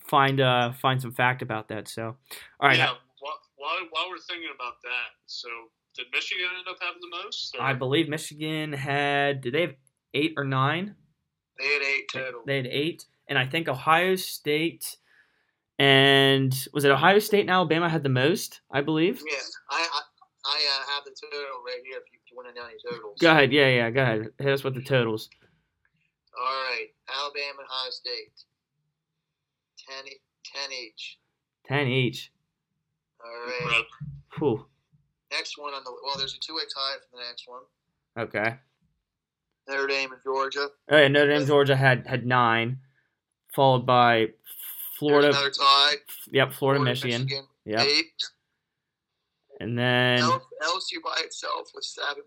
[0.00, 1.88] find, uh, find some fact about that.
[1.88, 2.16] So,
[2.60, 2.78] all right.
[2.78, 2.92] Yeah.
[3.20, 5.48] While, while, while we're thinking about that, so
[5.96, 7.56] did Michigan end up having the most?
[7.56, 9.74] or- I believe Michigan had, did they have
[10.12, 10.94] eight or nine?
[11.58, 12.42] They had eight total.
[12.46, 13.06] They had eight.
[13.28, 14.96] And I think Ohio State
[15.78, 19.20] and was it Ohio State and Alabama had the most, I believe?
[19.26, 19.38] yeah,
[19.70, 20.00] I I,
[20.46, 21.98] I uh, have the total right here.
[21.98, 23.18] If you, want to know any totals.
[23.20, 23.52] Go ahead.
[23.52, 24.28] Yeah, yeah, go ahead.
[24.38, 25.30] Hit us with the totals.
[26.36, 28.44] All right, Alabama and Ohio State.
[29.88, 31.18] 10, e- 10 each.
[31.66, 32.30] Ten each.
[33.24, 33.84] All right.
[34.38, 34.66] Whew.
[35.32, 37.62] Next one on the well, there's a two-way tie for the next one.
[38.18, 38.56] Okay.
[39.66, 40.68] Notre Dame and Georgia.
[40.90, 42.78] Oh yeah, Notre Dame, Georgia had had nine,
[43.54, 44.28] followed by
[44.98, 45.32] Florida.
[45.32, 45.96] There's another tie.
[46.32, 47.26] Yep, Florida, Michigan.
[47.64, 48.22] Yep, Eight.
[49.60, 52.24] and then LSU by itself with seven.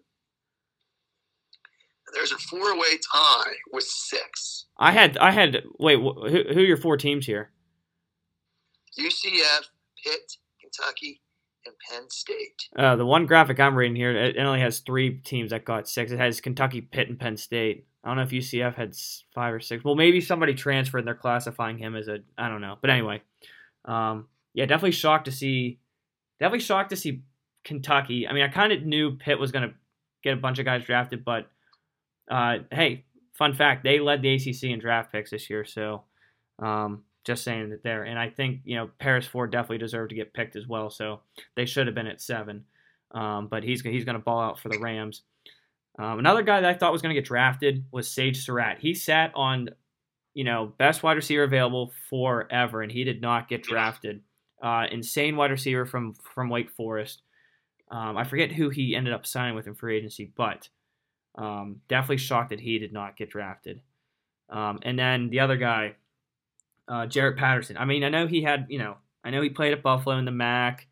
[2.14, 4.66] There's a four-way tie with six.
[4.80, 7.52] I had I had wait wh- who who are your four teams here?
[9.00, 9.66] UCF,
[10.04, 11.22] Pitt, Kentucky,
[11.66, 12.68] and Penn State.
[12.76, 15.88] Uh, the one graphic I'm reading here, it, it only has three teams that got
[15.88, 16.12] six.
[16.12, 17.86] It has Kentucky, Pitt, and Penn State.
[18.04, 18.96] I don't know if UCF had
[19.36, 19.84] five or six.
[19.84, 22.20] Well, maybe somebody transferred and they're classifying him as a.
[22.38, 22.78] I don't know.
[22.80, 23.22] But anyway,
[23.86, 25.80] um, yeah, definitely shocked to see.
[26.40, 27.24] Definitely shocked to see
[27.64, 28.28] Kentucky.
[28.28, 29.76] I mean, I kind of knew Pitt was going to
[30.24, 31.52] get a bunch of guys drafted, but
[32.30, 35.66] uh, hey, fun fact: they led the ACC in draft picks this year.
[35.66, 36.04] So,
[36.60, 38.04] um, just saying that there.
[38.04, 40.90] And I think you know Paris Ford definitely deserved to get picked as well.
[40.90, 41.22] So
[41.56, 42.66] they should have been at seven.
[43.12, 45.24] Um, but he's he's going to ball out for the Rams.
[46.00, 48.78] Um, another guy that I thought was going to get drafted was Sage Surratt.
[48.80, 49.70] He sat on,
[50.34, 54.22] you know, best wide receiver available forever, and he did not get drafted.
[54.62, 57.22] Uh, insane wide receiver from from Wake Forest.
[57.90, 60.70] Um, I forget who he ended up signing with in free agency, but
[61.38, 63.82] um, definitely shocked that he did not get drafted.
[64.50, 65.96] Um, and then the other guy,
[66.88, 67.78] uh, Jarrett Patterson.
[67.78, 70.26] I mean, I know he had, you know, I know he played at Buffalo in
[70.26, 70.88] the MAC,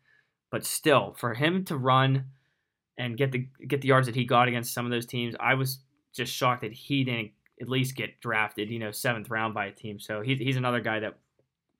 [0.50, 2.26] but still, for him to run
[2.98, 5.54] and get the get the yards that he got against some of those teams, I
[5.54, 5.78] was
[6.14, 9.72] just shocked that he didn't at least get drafted, you know, seventh round by a
[9.72, 9.98] team.
[9.98, 11.18] So he's he's another guy that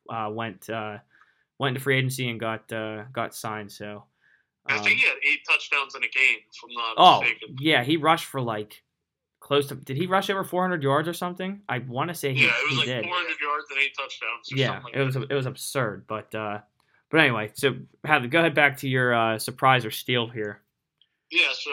[0.08, 0.98] uh, went uh,
[1.58, 3.70] went into free agency and got uh, got signed.
[3.70, 4.04] So.
[4.68, 7.56] I um, think he had eight touchdowns in a game, if I'm not Oh, mistaken.
[7.60, 8.82] yeah, he rushed for like
[9.40, 9.74] close to.
[9.74, 11.62] Did he rush over 400 yards or something?
[11.68, 13.04] I want to say he, Yeah, it was like did.
[13.04, 14.52] 400 yards and eight touchdowns.
[14.52, 15.30] Or Yeah, something like it was that.
[15.30, 16.60] it was absurd, but uh,
[17.10, 20.62] but anyway, so have go ahead back to your uh, surprise or steal here.
[21.30, 21.70] Yeah, so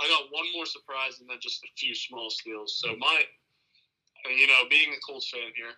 [0.00, 2.78] I got one more surprise and then just a few small steals.
[2.82, 3.22] So my,
[4.30, 5.74] you know, being a Colts fan here,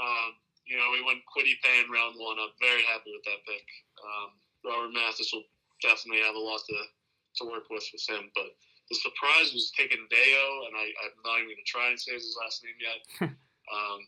[0.00, 0.32] um,
[0.64, 2.36] you know, we went Kwity Paye in round one.
[2.40, 3.64] I'm very happy with that pick.
[4.00, 4.28] Um,
[4.64, 5.44] Robert Mathis will
[5.82, 6.78] definitely have a lot to,
[7.42, 8.30] to work with with him.
[8.34, 8.52] But
[8.88, 12.14] the surprise was taking Deo, and I, I'm not even going to try and say
[12.14, 13.00] his last name yet.
[13.74, 13.98] um,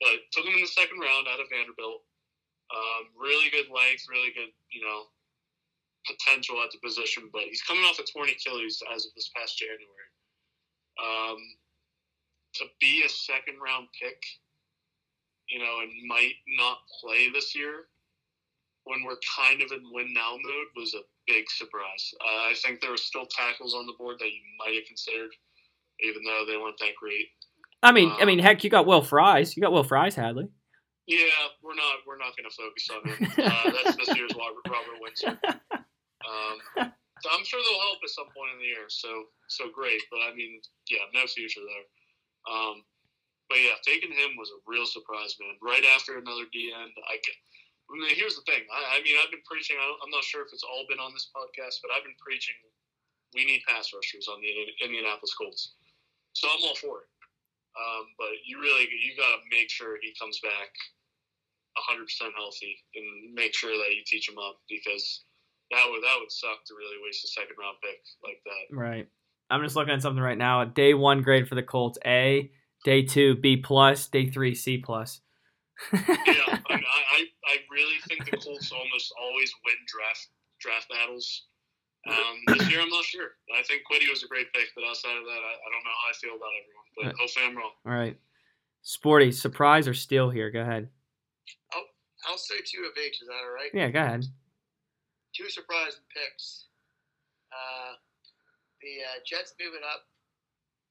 [0.00, 2.04] but took him in the second round out of Vanderbilt.
[2.72, 5.08] Um, really good length, really good, you know,
[6.08, 9.58] potential at the position, but he's coming off a torn Achilles as of this past
[9.58, 10.10] January.
[11.00, 11.38] Um,
[12.60, 14.20] to be a second round pick,
[15.48, 17.88] you know, and might not play this year
[18.84, 22.10] when we're kind of in win now mode was a big surprise.
[22.20, 25.30] Uh, I think there were still tackles on the board that you might have considered,
[26.00, 27.26] even though they weren't that great.
[27.82, 29.56] I mean, I Um, mean, heck, you got Will Fries.
[29.56, 30.48] You got Will Fries, Hadley.
[31.06, 31.26] Yeah,
[31.62, 33.18] we're not we're not going to focus on him.
[33.42, 35.38] Uh, that's this year's Robert, Robert Windsor.
[36.22, 38.86] Um, I'm sure they'll help at some point in the year.
[38.86, 41.86] So so great, but I mean, yeah, no future there.
[42.46, 42.86] Um,
[43.50, 45.58] but yeah, taking him was a real surprise, man.
[45.60, 47.34] Right after another D end, I get.
[47.34, 47.51] I
[48.16, 48.64] here's the thing.
[48.72, 49.76] I, I mean, I've been preaching.
[49.76, 52.56] I'm not sure if it's all been on this podcast, but I've been preaching.
[53.34, 54.52] We need pass rushers on the
[54.84, 55.76] Indianapolis Colts,
[56.36, 57.08] so I'm all for it.
[57.72, 60.68] Um, but you really you got to make sure he comes back
[61.88, 65.24] 100 percent healthy and make sure that you teach him up because
[65.72, 68.76] that would that would suck to really waste a second round pick like that.
[68.76, 69.08] Right.
[69.48, 70.64] I'm just looking at something right now.
[70.64, 72.50] Day one grade for the Colts A.
[72.84, 74.08] Day two B plus.
[74.08, 75.21] Day three C plus.
[75.92, 80.28] Yeah, I, mean, I, I I really think the Colts almost always win draft
[80.60, 81.46] draft battles.
[82.08, 83.38] Um, this year, I'm not sure.
[83.54, 85.94] I think Kwity was a great pick, but outside of that, I, I don't know
[86.02, 86.86] how I feel about everyone.
[86.98, 87.16] But Right.
[87.18, 87.74] hopefully, I'm wrong.
[87.86, 88.18] All right.
[88.82, 90.50] Sporty, surprise or steal here?
[90.50, 90.90] Go ahead.
[91.72, 91.86] I'll
[92.26, 93.22] I'll say two of each.
[93.22, 93.70] Is that all right?
[93.72, 94.26] Yeah, go ahead.
[95.34, 96.66] Two surprising picks.
[97.54, 97.94] Uh,
[98.82, 100.02] the uh, Jets moving up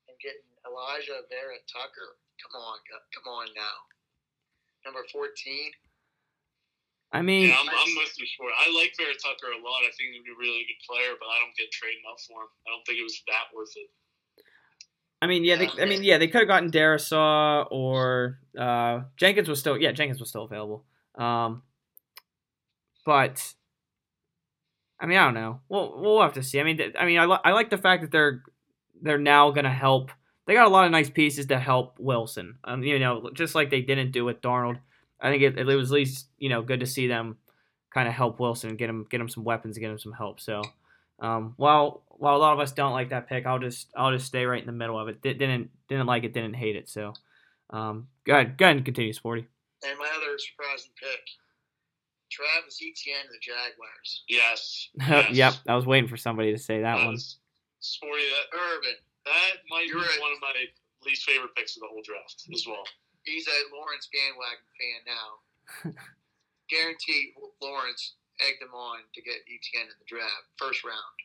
[0.08, 2.16] and getting Alijah Vera-Tucker.
[2.40, 2.78] Come on,
[3.14, 3.78] come on now.
[4.86, 5.72] Number 14.
[7.14, 8.54] I mean, Yeah, I'm, I'm with you, Sport.
[8.58, 9.84] I like Vera Tucker a lot.
[9.84, 12.44] I think he'd be a really good player, but I don't get trading up for
[12.44, 12.50] him.
[12.66, 13.90] I don't think it was that worth it.
[15.22, 19.50] I mean, yeah, they, I mean, yeah, they could have gotten Darrisaw or uh, Jenkins
[19.50, 20.86] was still, yeah, Jenkins was still available.
[21.16, 21.62] Um,
[23.06, 23.54] but
[25.00, 25.62] I mean, I don't know.
[25.68, 26.60] We'll we'll have to see.
[26.60, 28.44] I mean, I mean, I, li- I like the fact that they're
[29.02, 30.12] they're now gonna help.
[30.48, 32.58] They got a lot of nice pieces to help Wilson.
[32.64, 34.80] Um, you know, just like they didn't do with Darnold.
[35.20, 37.38] I think it, it was at least you know good to see them
[37.94, 40.14] kind of help Wilson and get him get him some weapons, and get him some
[40.14, 40.40] help.
[40.40, 40.62] So.
[41.20, 44.26] Um, while while a lot of us don't like that pick, I'll just I'll just
[44.26, 45.22] stay right in the middle of it.
[45.22, 46.90] Di- Didn't didn't like it, didn't hate it.
[46.90, 47.14] So,
[47.70, 49.46] um, go ahead, go ahead and continue, Sporty.
[49.88, 51.20] And my other surprising pick
[52.32, 54.24] Travis Etienne and the Jaguars.
[54.28, 54.90] Yes.
[55.36, 55.54] yep.
[55.68, 57.18] I was waiting for somebody to say that That one.
[57.82, 58.96] Sporty, that, Urban.
[59.26, 60.22] That might You're be right.
[60.24, 60.54] one of my
[61.06, 62.84] least favorite picks of the whole draft as well.
[63.24, 65.30] He's a Lawrence bandwagon fan now.
[66.74, 71.18] Guaranteed Lawrence egged him on to get Etienne in the draft, first round.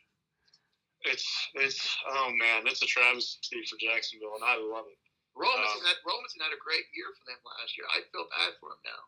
[1.06, 1.78] It's it's
[2.10, 4.98] oh man, it's a travesty for Jacksonville, and I love it.
[5.38, 7.84] Robinson, Um, had, Robinson had a great year for them last year.
[7.92, 9.02] I feel bad for him now.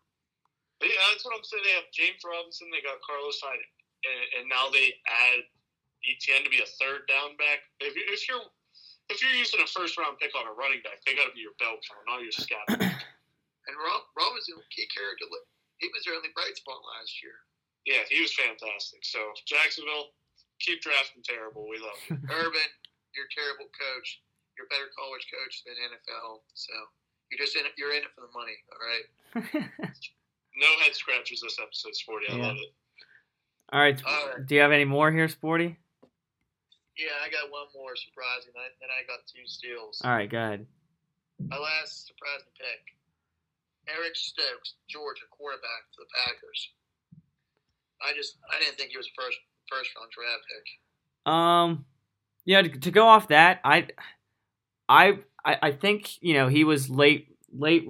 [0.85, 1.65] Yeah, that's what I'm saying.
[1.65, 3.65] They have James Robinson, they got Carlos Hyde,
[4.05, 5.43] and, and now they add
[6.07, 7.65] Etienne to be a third down back.
[7.83, 8.45] If, you, if you're
[9.11, 11.41] if you're using a first round pick on a running back, they got to be
[11.45, 12.77] your bell cow, not your scatter.
[13.69, 15.29] And Rob, Robinson, he key character.
[15.77, 17.37] he was their only bright spot last year.
[17.85, 19.05] yeah, he was fantastic.
[19.05, 20.17] So Jacksonville,
[20.57, 21.69] keep drafting terrible.
[21.69, 22.17] We love you.
[22.33, 22.65] Urban,
[23.13, 24.25] you're a terrible coach.
[24.57, 26.41] You're a better college coach than NFL.
[26.57, 26.73] So
[27.29, 27.77] you're just in it.
[27.77, 28.57] You're in it for the money.
[28.73, 29.05] All right.
[30.57, 32.27] No head scratchers this episode, Sporty.
[32.33, 32.47] I Yeah.
[32.49, 32.73] love it.
[33.71, 34.47] All right, All right.
[34.47, 35.77] do you have any more here, Sporty?
[36.99, 38.51] Yeah, I got one more surprising.
[38.59, 40.03] I, then I got two steals.
[40.03, 40.67] All right, go ahead.
[41.47, 42.83] My last surprising pick.
[43.87, 46.61] Eric Stokes, Georgia quarterback for the Packers.
[48.03, 49.39] I just I didn't think he was a first
[49.71, 50.67] first round draft pick.
[51.33, 51.85] Um,
[52.45, 53.87] yeah, to, to go off that, I,
[54.89, 57.89] I, I I think you know he was late, late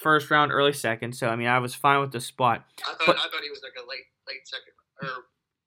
[0.00, 1.14] first round, early second.
[1.16, 2.64] So I mean, I was fine with the spot.
[2.82, 5.24] I thought But- I thought he was like a late late second or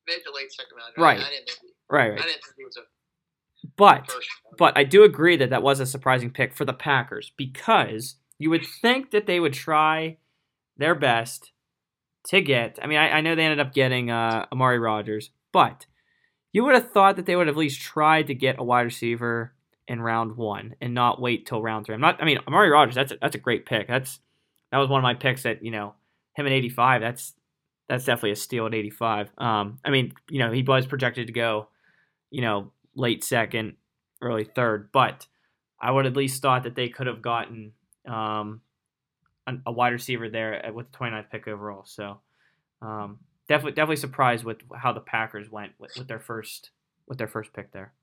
[0.08, 0.94] mid to late second round.
[0.98, 1.20] Right.
[1.20, 2.18] I didn't think he, Right, I right.
[2.18, 2.82] didn't think he was a
[3.76, 4.10] But
[4.58, 8.50] but I do agree that that was a surprising pick for the Packers because you
[8.50, 10.18] would think that they would try
[10.78, 11.52] their best
[12.28, 12.80] to get.
[12.82, 15.86] I mean, I, I know they ended up getting uh, Amari Rodgers, but
[16.52, 18.82] you would have thought that they would have at least tried to get a wide
[18.82, 19.54] receiver
[19.88, 21.96] in round one and not wait till round three.
[21.96, 22.22] I'm not.
[22.22, 22.96] I mean, Amari Rodgers.
[22.96, 23.88] That's a, that's a great pick.
[23.88, 24.20] That's
[24.72, 25.44] that was one of my picks.
[25.44, 25.96] That you know
[26.36, 27.02] him at 85.
[27.02, 27.34] That's
[27.88, 29.32] that's definitely a steal at 85.
[29.38, 31.68] Um, I mean, you know, he was projected to go,
[32.32, 33.76] you know, late second,
[34.22, 35.28] early third, but
[35.82, 37.72] I would at least thought that they could have gotten
[38.08, 38.62] um,
[39.48, 41.84] an, a wide receiver there with the 29th pick overall.
[41.86, 42.20] So
[42.82, 46.72] um, definitely definitely surprised with how the Packers went with, with their first
[47.08, 47.94] with their first pick there.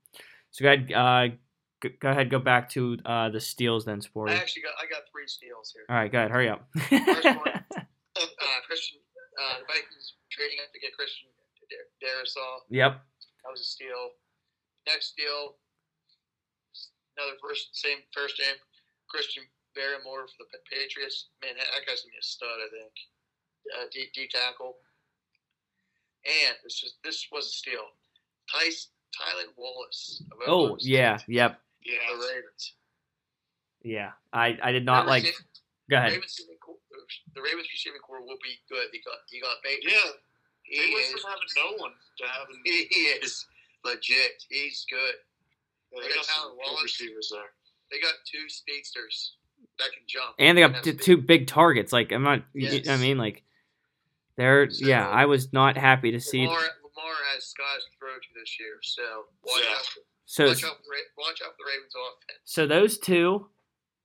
[0.51, 1.35] So go ahead, uh,
[1.81, 4.33] go, go ahead, go back to uh, the steals then, Sporty.
[4.33, 5.85] I actually got I got three steals here.
[5.89, 6.67] All right, go ahead, hurry up.
[6.91, 7.63] one.
[8.17, 8.97] Uh, Christian,
[9.37, 11.29] uh, the Vikings trading up to get Christian
[11.69, 12.65] Dar- Darrisaw.
[12.69, 13.05] yep.
[13.47, 14.11] That was a steal.
[14.91, 15.55] Next steal,
[17.15, 18.59] another first same first name,
[19.07, 21.31] Christian Barmore for the Patriots.
[21.39, 22.91] Man, that guy's gonna be a stud, I think.
[23.71, 24.75] Uh, D, D tackle.
[26.27, 27.87] And this is this was a steal.
[28.51, 30.23] Tice Tylan Wallace.
[30.45, 32.73] Oh State, yeah, yep, Yeah, The Ravens.
[33.81, 34.11] yeah.
[34.33, 35.23] I I did not like.
[35.89, 36.11] Go ahead.
[36.11, 36.35] Ravens
[37.33, 39.93] the Ravens receiving corps will be good because he got Bateman.
[39.95, 40.11] yeah.
[40.67, 43.45] He They went is from having no one to having he is
[43.83, 44.43] legit.
[44.49, 45.15] He's good.
[45.91, 46.83] yeah, They they got got some good Wallace.
[46.83, 47.51] receivers there.
[47.91, 49.35] They got two speedsters
[49.79, 50.35] that can jump.
[50.39, 51.91] and they got have t- two big targets.
[51.93, 52.39] Like I'm not.
[52.53, 52.99] y- y- I Yes.
[53.01, 53.43] mean, like
[54.35, 54.69] they're.
[54.69, 56.41] So- yeah, I was not happy to see.
[56.45, 59.71] Lamar, Lamar has skies to throw to this year, so watch Yeah.
[59.75, 59.87] out.
[60.25, 62.39] So watch out for watch out for the Ravens offense.
[62.43, 63.49] so those two,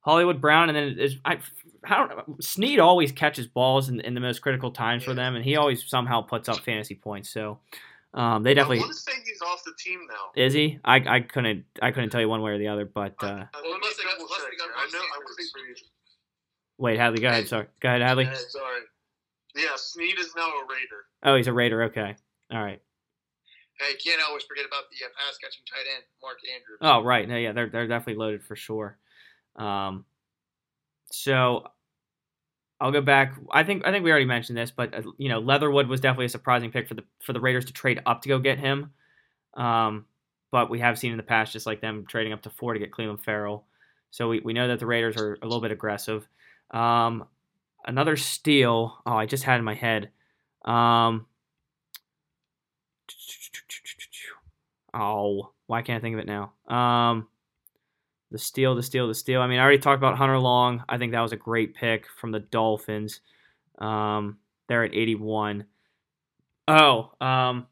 [0.03, 1.39] Hollywood Brown, and then is I.
[1.85, 2.37] I don't know.
[2.41, 5.85] Snead always catches balls in, in the most critical times for them, and he always
[5.89, 7.29] somehow puts up fantasy points.
[7.31, 7.59] So
[8.15, 10.31] um, they I definitely want to say he's off the team now.
[10.41, 10.79] is he.
[10.85, 13.31] I, I couldn't I couldn't tell you one way or the other, but uh, I-
[13.31, 14.69] I- Well, let me unless they got- unless they got.
[14.77, 14.99] I know.
[15.01, 15.27] I receivers.
[15.27, 15.81] would be pretty.
[16.79, 17.49] wait, Hadley, go ahead.
[17.49, 18.27] Sorry, go ahead, Hadley.
[18.27, 18.81] Uh, sorry.
[19.57, 21.05] Yeah, Snead is now a Raider.
[21.25, 21.83] Oh, he's a Raider.
[21.85, 22.15] Okay,
[22.53, 22.81] all right.
[23.81, 26.79] Hey, can't always forget about the uh, pass catching tight end Mark Andrews.
[26.81, 28.99] Oh right, no, yeah, they're they're definitely loaded for sure.
[29.57, 30.05] Um,
[31.11, 31.65] so
[32.81, 33.35] I'll go back.
[33.53, 36.27] I think I think we already mentioned this, but uh, you know, Leatherwood was definitely
[36.27, 38.93] a surprising pick for the for the Raiders to trade up to go get him.
[39.55, 40.07] Um,
[40.51, 42.81] but we have seen in the past, just like them trading up to four to
[42.81, 43.65] get Clelin Ferrell.
[44.11, 46.29] So we, we know that the Raiders are a little bit aggressive.
[46.73, 47.25] Um,
[47.87, 48.99] another steal.
[49.07, 50.11] Oh, I just had in my head.
[50.65, 51.27] Um,
[54.95, 56.53] oh, why can't I think of it now?
[56.69, 57.29] Um,
[58.33, 59.41] the steal, the steal, the steal.
[59.41, 60.83] I mean, I already talked about Hunter Long.
[60.89, 63.21] I think that was a great pick from the Dolphins.
[63.79, 65.67] Um, they're at 81.
[66.69, 67.67] Oh, um,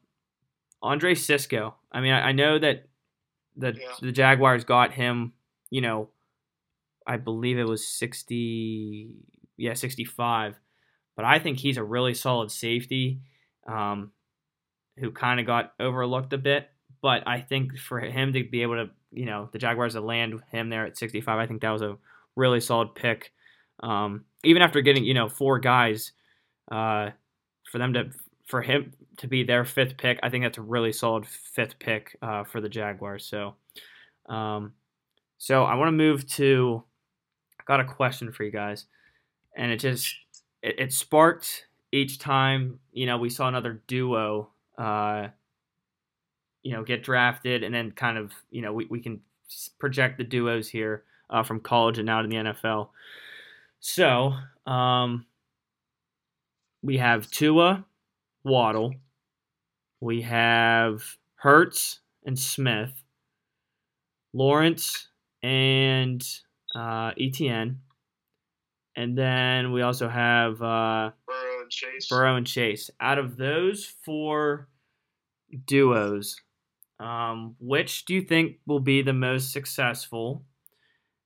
[0.81, 1.75] Andre Cisco.
[1.91, 2.87] I mean, I, I know that
[3.57, 3.91] the Yeah.
[4.01, 5.33] the Jaguars got him.
[5.69, 6.09] You know,
[7.07, 9.11] I believe it was 60.
[9.57, 10.59] Yeah, 65.
[11.15, 13.21] But I think he's a really solid safety.
[13.67, 14.11] Um,
[14.97, 16.69] who kind of got overlooked a bit.
[17.01, 20.41] But I think for him to be able to, you know, the Jaguars to land
[20.51, 21.97] him there at 65, I think that was a
[22.35, 23.31] really solid pick.
[23.81, 26.11] Um, even after getting, you know, four guys
[26.71, 27.11] uh,
[27.69, 28.11] for them to
[28.47, 32.17] for him to be their fifth pick, I think that's a really solid fifth pick
[32.21, 33.25] uh, for the Jaguars.
[33.25, 33.55] So,
[34.27, 34.73] um,
[35.37, 36.83] so I want to move to.
[37.59, 38.85] I got a question for you guys,
[39.55, 40.15] and it just
[40.61, 44.49] it, it sparked each time you know we saw another duo.
[44.77, 45.27] Uh,
[46.63, 49.21] you know, get drafted, and then kind of you know we, we can
[49.79, 52.89] project the duos here uh, from college and now to the NFL.
[53.79, 54.33] So,
[54.65, 55.25] um,
[56.83, 57.85] we have Tua,
[58.43, 58.93] Waddle,
[59.99, 61.03] we have
[61.35, 62.91] Hurts and Smith,
[64.33, 65.07] Lawrence
[65.41, 66.23] and
[66.75, 67.79] uh, Etienne,
[68.95, 72.07] and then we also have uh, Burrow and Chase.
[72.07, 72.89] Burrow and Chase.
[72.99, 74.67] Out of those four
[75.65, 76.35] duos,
[77.01, 80.43] um, which do you think will be the most successful,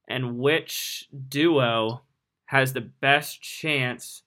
[0.08, 2.02] and which duo
[2.46, 4.24] has the best chance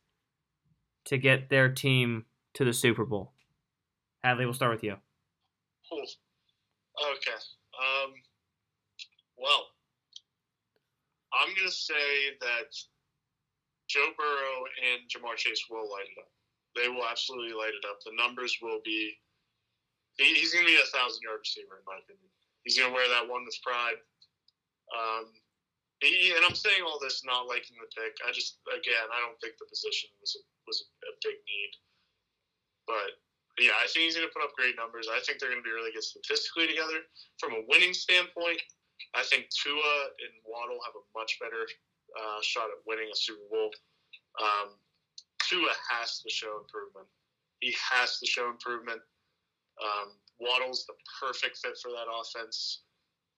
[1.07, 3.33] to get their team to the Super Bowl?
[4.23, 4.97] Hadley, we'll start with you.
[5.89, 6.03] Cool.
[7.13, 7.39] Okay.
[7.79, 8.13] Um,
[9.39, 9.69] well,
[11.33, 12.75] I'm going to say that
[13.89, 16.29] Joe Burrow and Ja'Marr Chase will light it up.
[16.77, 17.99] They will absolutely light it up.
[18.05, 19.15] The numbers will be.
[20.19, 22.29] He, he's going to be a thousand yard receiver, in my opinion.
[22.67, 24.03] He's going to wear that one with pride.
[24.91, 25.31] Um,
[26.03, 28.19] he, and I'm saying all this not liking the pick.
[28.23, 31.73] I just, again, I don't think the position was a, was a big need.
[32.87, 33.19] But
[33.59, 35.11] yeah, I think he's going to put up great numbers.
[35.11, 37.03] I think they're going to be really good statistically together.
[37.43, 38.63] From a winning standpoint,
[39.15, 41.67] I think Tua and Waddle have a much better
[42.15, 43.71] uh, shot at winning a Super Bowl.
[44.39, 44.79] Um,
[45.43, 47.07] Tua has to show improvement.
[47.61, 49.03] He has to show improvement.
[49.83, 52.83] Um, Waddle's the perfect fit for that offense,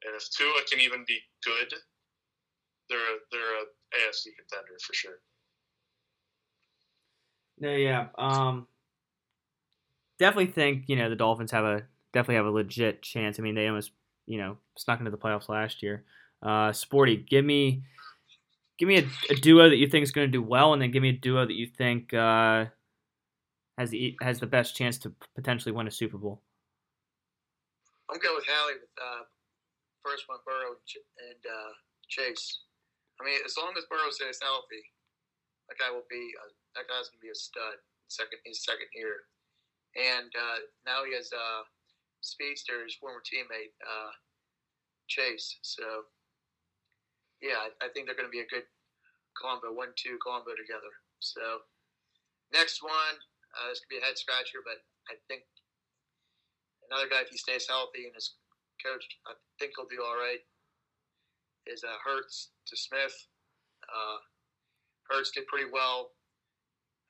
[0.05, 1.73] and if Tua can even be good,
[2.89, 5.21] they're a, they're a AFC contender for sure.
[7.59, 8.07] Yeah, yeah.
[8.17, 8.67] Um,
[10.19, 11.83] definitely think you know the Dolphins have a
[12.13, 13.39] definitely have a legit chance.
[13.39, 13.93] I mean, they almost
[14.27, 16.05] you know snuck into the playoffs last year.
[16.43, 17.83] Uh, Sporty, give me
[18.79, 20.91] give me a, a duo that you think is going to do well, and then
[20.91, 22.67] give me a duo that you think uh,
[23.81, 26.45] has the has the best chance to potentially win a Super Bowl.
[28.13, 29.25] I'm going with Hallie with uh,
[30.05, 31.73] first one Burrow and, uh,
[32.13, 32.69] Chase.
[33.17, 34.85] I mean, as long as Burrow stays healthy,
[35.71, 36.45] that guy will be a,
[36.77, 37.81] that guy's gonna be a stud.
[38.13, 39.25] Second his second year,
[39.97, 41.63] and uh, now he has uh,
[42.21, 44.13] speedster, his former teammate uh,
[45.09, 45.57] Chase.
[45.63, 46.05] So
[47.41, 48.69] yeah, I, I think they're gonna be a good
[49.41, 50.93] combo, one-two combo together.
[51.21, 51.65] So
[52.53, 53.17] next one,
[53.57, 54.79] uh, this could be a head scratcher, but
[55.11, 55.43] I think
[56.91, 58.39] another guy if he stays healthy and his
[58.83, 60.41] coach, I think he'll do all right.
[61.67, 63.15] Is uh, Hurts to Smith.
[63.85, 64.19] Uh,
[65.11, 66.15] Hurts did pretty well.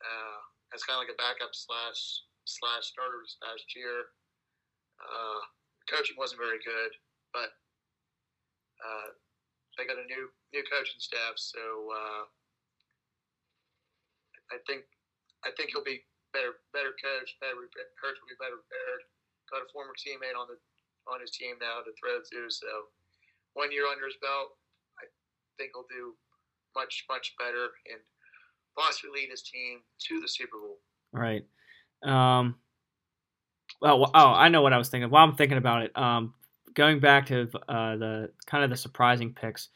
[0.00, 0.40] Uh,
[0.74, 4.10] as kind of like a backup slash slash starter this past year.
[5.00, 5.40] Uh,
[5.88, 6.92] coaching wasn't very good,
[7.32, 7.50] but
[8.80, 9.08] uh,
[9.76, 12.22] they got a new new coaching staff, so uh,
[14.50, 14.84] I think
[15.44, 16.02] I think he'll be
[16.32, 17.38] better better coached.
[17.40, 17.58] Better
[18.00, 19.02] Hurts will be better prepared.
[19.50, 20.58] Got a former teammate on the
[21.08, 22.68] on his team now to throw to, so
[23.54, 24.54] one year under his belt,
[25.00, 25.08] I
[25.58, 26.14] think he'll do
[26.76, 28.00] much much better and
[28.78, 30.78] possibly lead his team to the Super Bowl.
[31.12, 31.44] Right.
[32.02, 32.56] Um,
[33.80, 35.10] well, oh, I know what I was thinking.
[35.10, 36.34] While I'm thinking about it, um,
[36.74, 39.68] going back to uh, the kind of the surprising picks,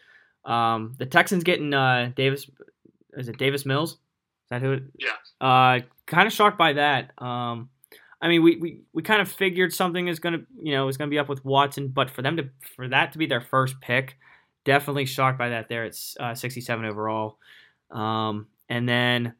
[0.44, 2.48] um, the Texans getting uh, Davis.
[3.16, 3.98] Is it Davis Mills?
[4.44, 4.72] Is that who?
[4.72, 5.46] It, Yeah.
[5.46, 7.10] uh, kind of shocked by that.
[7.18, 7.70] Um,
[8.20, 11.10] I mean, we, we, we kind of figured something is gonna you know is gonna
[11.10, 14.16] be up with Watson, but for them to for that to be their first pick,
[14.64, 15.68] definitely shocked by that.
[15.68, 17.38] There, it's uh, 67 overall,
[17.90, 19.34] um, and then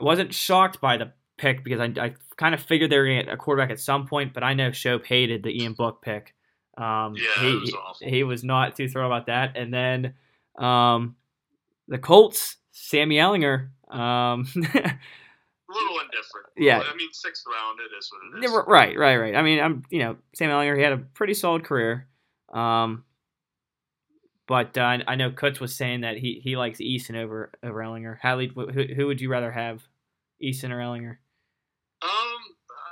[0.00, 3.24] I wasn't shocked by the pick because I, I kind of figured they were gonna
[3.24, 6.34] get a quarterback at some point, but I know Shope hated the Ian Book pick.
[6.78, 8.08] Um, Yeah, he, was awful.
[8.08, 10.14] he was not too thrilled about that, and then
[10.58, 11.16] um,
[11.88, 13.70] the Colts, Sammy Ehlinger.
[13.88, 16.46] Um, A little indifferent.
[16.58, 16.78] Yeah.
[16.78, 19.34] I mean, sixth round, it is what it Yeah, right, right, right.
[19.34, 20.76] I mean, I'm you know Sam Ehlinger.
[20.76, 22.06] He had a pretty solid career,
[22.52, 23.04] um,
[24.46, 28.18] but uh, I know Kutz was saying that he, he likes Eason over over Ehlinger.
[28.20, 29.82] Hadley, who, who would you rather have,
[30.42, 31.16] Eason or Ehlinger?
[32.02, 32.40] Um,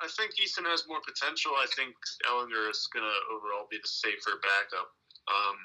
[0.03, 1.53] I think Eason has more potential.
[1.53, 1.95] I think
[2.29, 4.93] Ehlinger is going to overall be the safer backup.
[5.29, 5.57] Um,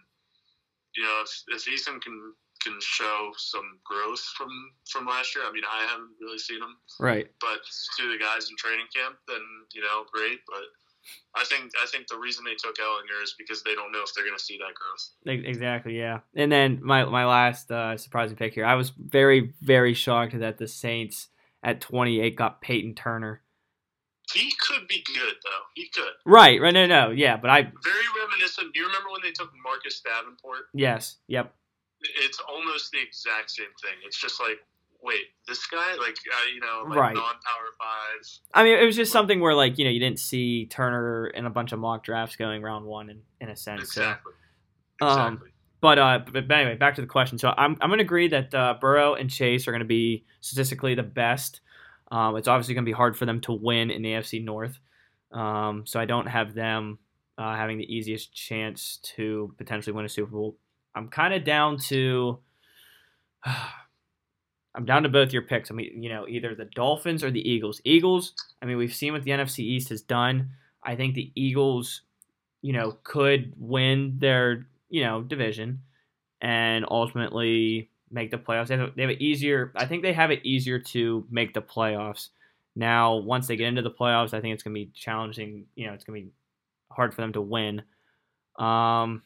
[0.96, 4.50] you know, if, if Eason can can show some growth from
[4.90, 7.28] from last year, I mean, I haven't really seen him, Right.
[7.40, 7.60] but
[7.98, 9.42] to the guys in training camp, then
[9.74, 10.40] you know, great.
[10.48, 10.64] But
[11.36, 14.14] I think I think the reason they took Ehlinger is because they don't know if
[14.14, 15.46] they're going to see that growth.
[15.46, 15.98] Exactly.
[15.98, 16.20] Yeah.
[16.36, 18.66] And then my my last uh, surprising pick here.
[18.66, 21.30] I was very very shocked that the Saints
[21.64, 23.42] at 28 got Peyton Turner.
[24.34, 25.64] He could be good though.
[25.74, 26.12] He could.
[26.26, 28.74] Right, right, no, no, yeah, but I Very reminiscent.
[28.74, 30.66] Do you remember when they took Marcus Davenport?
[30.74, 31.56] yes, yep,
[32.24, 33.94] It's almost the exact same thing.
[34.06, 34.60] It's just like,
[35.02, 37.14] wait, this guy, like, uh, you know, like Right.
[37.14, 38.42] non-power fives.
[38.54, 41.46] I mean, it was just something where like you know you didn't see Turner in
[41.46, 43.82] a bunch of mock drafts going round one in, in a sense.
[43.82, 44.34] Exactly.
[45.02, 45.50] So, um, Exactly.
[45.82, 47.38] but uh, but, but anyway, back to the question.
[47.38, 51.04] So I'm I'm gonna agree that uh, Burrow and Chase are gonna be statistically the
[51.04, 51.62] best.
[52.12, 54.80] Um, it's obviously gonna be hard for them to win in the AFC North.
[55.32, 56.98] Um, so I don't have them
[57.38, 60.58] uh, having the easiest chance to potentially win a Super Bowl.
[60.96, 62.40] I'm kind of down to.
[64.76, 65.72] I'm down to both your picks.
[65.72, 67.82] I mean, you know, either the Dolphins or the Eagles.
[67.84, 68.34] Eagles.
[68.62, 70.52] I mean, we've seen what the NFC East has done.
[70.84, 72.02] I think the Eagles,
[72.62, 75.82] you know, could win their you know division
[76.42, 78.68] and ultimately make the playoffs.
[78.68, 79.72] They have, they have it easier.
[79.76, 82.30] I think they have it easier to make the playoffs.
[82.76, 85.66] Now, once they get into the playoffs, I think it's going to be challenging.
[85.76, 86.32] You know, it's going to be
[86.92, 87.82] hard for them to win.
[88.58, 89.24] Um,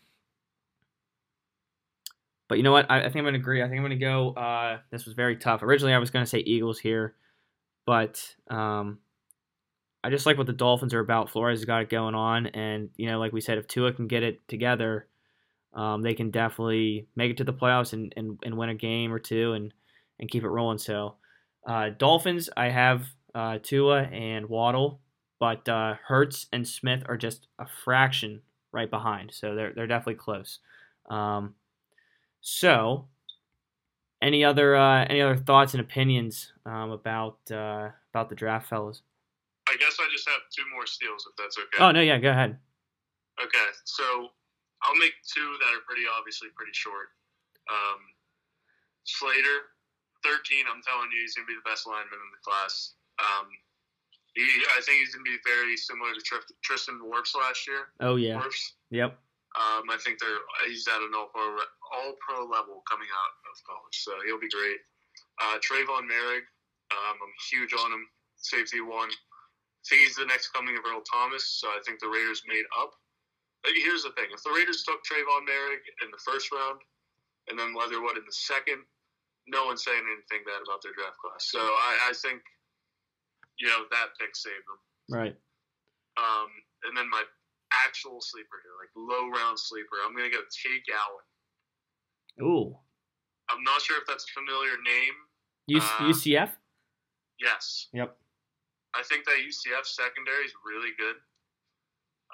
[2.53, 2.85] but you know what?
[2.87, 3.63] I, I think I'm going to agree.
[3.63, 4.29] I think I'm going to go.
[4.33, 5.63] Uh, this was very tough.
[5.63, 7.15] Originally, I was going to say Eagles here,
[7.83, 8.99] but um,
[10.03, 11.31] I just like what the Dolphins are about.
[11.31, 14.05] Flores has got it going on, and you know, like we said, if Tua can
[14.05, 15.07] get it together,
[15.73, 19.11] um, they can definitely make it to the playoffs and, and, and win a game
[19.11, 19.73] or two and,
[20.19, 20.77] and keep it rolling.
[20.77, 21.15] So,
[21.67, 25.01] uh, Dolphins, I have uh, Tua and Waddle,
[25.39, 29.31] but uh, Hurts and Smith are just a fraction right behind.
[29.33, 30.59] So they're they're definitely close.
[31.09, 31.55] Um,
[32.43, 33.07] so,
[34.21, 39.01] any other uh, any other thoughts and opinions um, about uh, about the draft, fellas?
[39.67, 41.79] I guess I just have two more steals, if that's okay.
[41.79, 42.59] Oh no, yeah, go ahead.
[43.41, 44.03] Okay, so
[44.83, 47.15] I'll make two that are pretty obviously pretty short.
[47.71, 48.03] Um,
[49.07, 49.71] Slater,
[50.19, 50.67] thirteen.
[50.67, 52.99] I'm telling you, he's gonna be the best lineman in the class.
[53.23, 53.47] Um,
[54.35, 54.43] he,
[54.75, 57.87] I think he's gonna be very similar to Tr- Tristan Wirfs last year.
[58.03, 58.75] Oh yeah, Wirfs.
[58.91, 59.15] yep.
[59.55, 61.31] Um, I think they're he's at an all
[61.93, 64.81] all pro level coming out of college, so he'll be great.
[65.41, 66.45] Uh, Trevon Moehrig,
[66.91, 68.03] um, I'm huge on him.
[68.37, 69.09] Safety one.
[69.09, 72.65] I think he's the next coming of Earl Thomas, so I think the Raiders made
[72.79, 72.91] up.
[73.63, 76.79] Like, here's the thing: if the Raiders took Trevon Moehrig in the first round,
[77.47, 78.83] and then Leatherwood in the second,
[79.47, 81.51] no one's saying anything bad about their draft class.
[81.51, 82.39] So I, I think,
[83.59, 84.79] you know, that pick saved them.
[85.11, 85.35] Right.
[86.15, 86.49] Um,
[86.87, 87.23] and then my
[87.83, 91.27] actual sleeper here, like low round sleeper, I'm gonna go Tay Gowan.
[92.41, 92.75] Ooh.
[93.49, 95.13] I'm not sure if that's a familiar name.
[95.67, 96.51] U- Uh, UCF.
[97.39, 98.17] Yes, Yep.
[98.95, 101.15] I think that UCF secondary is really good.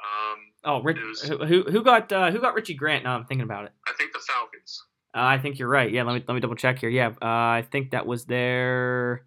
[0.01, 3.03] Um, Oh, Rich, was- who who got uh, who got Richie Grant?
[3.03, 3.71] Now I'm thinking about it.
[3.87, 4.83] I think the Falcons.
[5.15, 5.91] Uh, I think you're right.
[5.91, 6.89] Yeah, let me let me double check here.
[6.89, 9.25] Yeah, uh, I think that was their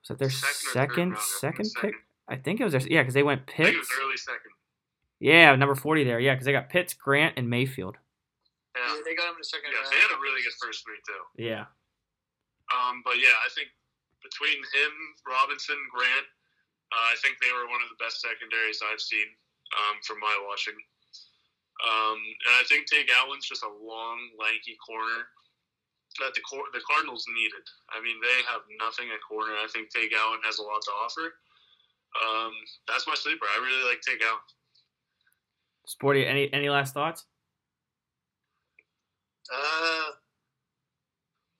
[0.00, 1.72] was that their Second second second pick?
[1.82, 1.94] second.
[2.28, 3.78] I think it was their yeah because they went I think it Pitts.
[3.90, 4.50] was early second.
[5.18, 6.20] Yeah, number forty there.
[6.20, 7.96] Yeah, because they got Pitts, Grant, and Mayfield.
[8.76, 9.90] Yeah, Yeah, they got him in the second yeah, round.
[9.90, 11.22] they had a really good first three too.
[11.38, 11.66] Yeah.
[12.70, 13.74] Um, but yeah, I think
[14.22, 14.92] between him,
[15.26, 16.28] Robinson, Grant,
[16.94, 19.26] uh, I think they were one of the best secondaries I've seen
[19.74, 20.78] um, from my watching.
[21.80, 25.32] Um, and I think Tay Gowan's just a long, lanky corner
[26.20, 27.64] that the cor- the Cardinals needed.
[27.90, 29.54] I mean, they have nothing at corner.
[29.56, 31.26] I think Tay Gowan has a lot to offer.
[32.20, 32.52] Um,
[32.86, 33.46] that's my sleeper.
[33.48, 34.42] I really like Tay Gowan.
[35.86, 36.26] Sporty.
[36.26, 37.24] Any any last thoughts?
[39.52, 40.10] Uh,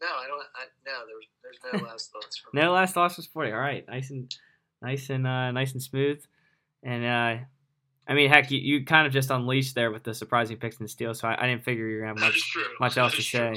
[0.01, 0.41] no, I don't.
[0.55, 3.53] I, no, there's there's no last thoughts No last thoughts for Sporty.
[3.53, 4.35] All right, nice and
[4.81, 6.23] nice and uh, nice and smooth.
[6.83, 7.45] And uh,
[8.09, 10.89] I mean, heck, you, you kind of just unleashed there with the surprising picks and
[10.89, 11.21] steals.
[11.21, 13.39] So I, I didn't figure you were gonna have much much else to say.
[13.39, 13.57] true.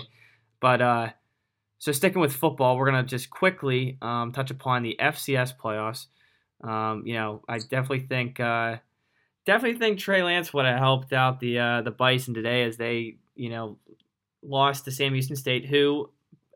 [0.60, 1.10] But uh,
[1.78, 6.08] so sticking with football, we're gonna just quickly um, touch upon the FCS playoffs.
[6.64, 8.78] Um, you know, I definitely think uh,
[9.46, 13.18] definitely think Trey Lance would have helped out the uh, the Bison today as they
[13.36, 13.78] you know
[14.44, 16.10] lost to Sam Houston State, who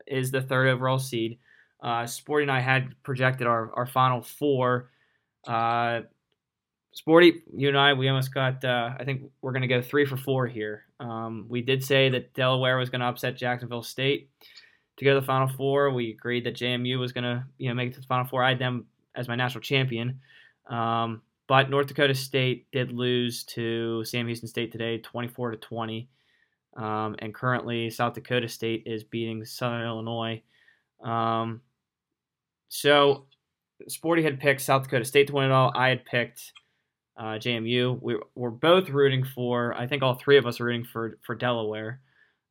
[0.06, 1.38] is the third overall seed.
[1.80, 4.90] Uh, Sporty and I had projected our, our final four.
[5.46, 6.02] Uh,
[6.92, 8.64] Sporty, you and I, we almost got.
[8.64, 10.84] Uh, I think we're going to go three for four here.
[10.98, 14.30] Um, we did say that Delaware was going to upset Jacksonville State
[14.96, 15.90] to go to the Final Four.
[15.90, 18.42] We agreed that JMU was going to, you know, make it to the Final Four.
[18.42, 20.20] I had them as my national champion.
[20.66, 26.08] Um, but North Dakota State did lose to Sam Houston State today, 24 to 20.
[26.76, 30.42] Um, and currently, South Dakota State is beating Southern Illinois.
[31.02, 31.60] Um,
[32.68, 33.26] so,
[33.88, 35.72] Sporty had picked South Dakota State to win it all.
[35.74, 36.52] I had picked
[37.16, 38.00] uh, JMU.
[38.00, 41.34] We, we're both rooting for, I think all three of us are rooting for, for
[41.34, 42.00] Delaware,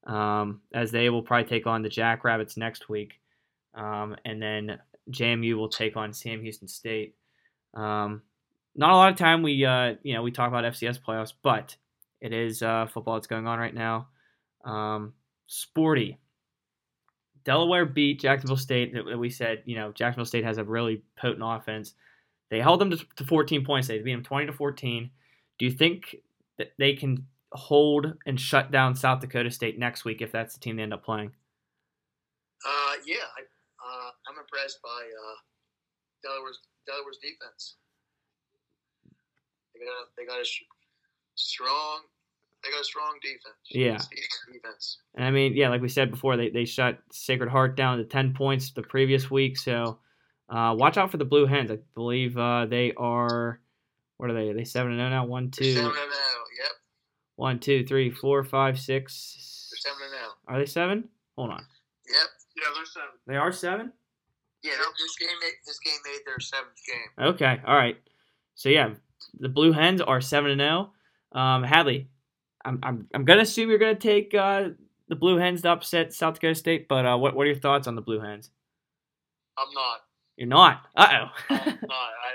[0.06, 3.14] um, as they will probably take on the Jackrabbits next week.
[3.76, 4.80] Um, and then
[5.12, 7.16] JMU will take on Sam Houston State.
[7.74, 8.24] Um,
[8.76, 11.76] not a lot of time we uh, you know we talk about FCS playoffs, but
[12.22, 14.08] it is uh, football that's going on right now.
[14.66, 15.14] Um,
[15.48, 16.18] sporty.
[17.44, 18.94] Delaware beat Jacksonville State.
[19.18, 21.94] We said you know Jacksonville State has a really potent offense.
[22.50, 23.88] They held them to, to 14 points.
[23.88, 25.10] They beat them 20 to 14.
[25.60, 26.16] Do you think
[26.58, 30.60] that they can hold and shut down South Dakota State next week if that's the
[30.60, 31.32] team they end up playing?
[32.66, 35.38] Uh, yeah, I, uh, I'm impressed by uh,
[36.24, 37.76] Delaware's Delaware's defense.
[39.74, 40.46] They got they got a
[41.38, 42.02] strong
[42.64, 43.56] they got a strong defense.
[43.70, 43.98] Yeah.
[44.52, 44.98] Defense.
[45.16, 48.04] And I mean, yeah, like we said before, they, they shut Sacred Heart down to
[48.04, 49.58] 10 points the previous week.
[49.58, 50.00] So
[50.50, 51.72] uh, watch out for the Blue Hens.
[51.72, 53.62] I believe uh, they are,
[54.18, 54.50] what are they?
[54.50, 55.26] Are they 7 0 now?
[55.26, 55.64] 1, 2.
[55.64, 56.72] 7 0, yep.
[57.36, 59.70] 1, 2, 3, 4, 5, 6.
[59.72, 60.22] They're 7 0.
[60.48, 61.10] Are they 7?
[61.38, 61.66] Hold on.
[62.08, 62.28] Yep.
[62.58, 63.10] Yeah, they're seven.
[63.28, 63.92] They are 7?
[64.64, 67.28] Yeah, this game made, this game made their seventh game.
[67.28, 67.62] Okay.
[67.66, 67.98] All right.
[68.56, 68.96] So, yeah,
[69.40, 70.92] the Blue Hens are 7 0.
[71.38, 72.10] Um, Hadley,
[72.66, 74.70] I'm, I'm, I'm going to assume you're going to take uh,
[75.08, 77.86] the Blue Hens to upset South Dakota State, but uh, what, what are your thoughts
[77.86, 78.50] on the Blue Hens?
[79.56, 80.00] I'm not.
[80.36, 80.88] You're not.
[80.96, 81.26] Uh oh.
[81.50, 82.10] I'm not.
[82.18, 82.30] I,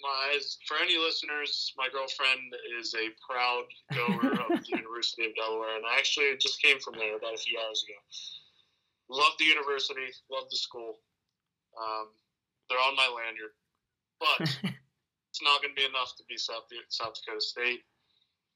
[0.00, 5.74] my, for any listeners, my girlfriend is a proud goer of the University of Delaware,
[5.76, 7.98] and I actually just came from there about a few hours ago.
[9.10, 10.98] Love the university, love the school.
[11.74, 12.14] Um,
[12.70, 13.54] they're on my lanyard,
[14.18, 14.38] but
[15.30, 17.82] it's not going to be enough to beat South, South Dakota State.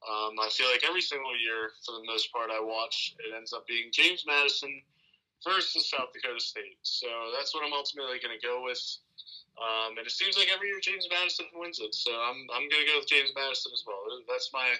[0.00, 3.52] Um, I feel like every single year, for the most part, I watch, it ends
[3.52, 4.80] up being James Madison
[5.44, 6.80] versus South Dakota State.
[6.82, 8.80] So that's what I'm ultimately going to go with.
[9.60, 11.94] Um, and it seems like every year James Madison wins it.
[11.94, 14.00] So I'm, I'm going to go with James Madison as well.
[14.28, 14.72] That's my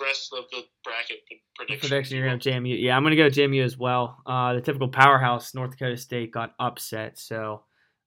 [0.00, 1.24] rest of the bracket
[1.54, 1.88] prediction.
[1.88, 2.76] Prediction you're going to JMU.
[2.76, 4.18] Yeah, I'm going to go JMU as well.
[4.26, 7.18] Uh, the typical powerhouse, North Dakota State, got upset.
[7.18, 7.62] So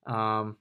[0.05, 0.57] um,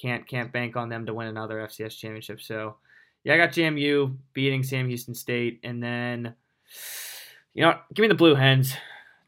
[0.00, 2.40] can't can't bank on them to win another FCS championship.
[2.40, 2.76] So
[3.24, 6.34] yeah, I got JMU beating Sam Houston State, and then
[7.54, 8.74] you know, give me the Blue Hens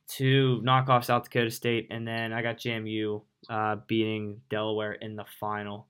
[0.08, 5.16] to knock off South Dakota State, and then I got JMU uh, beating Delaware in
[5.16, 5.86] the final.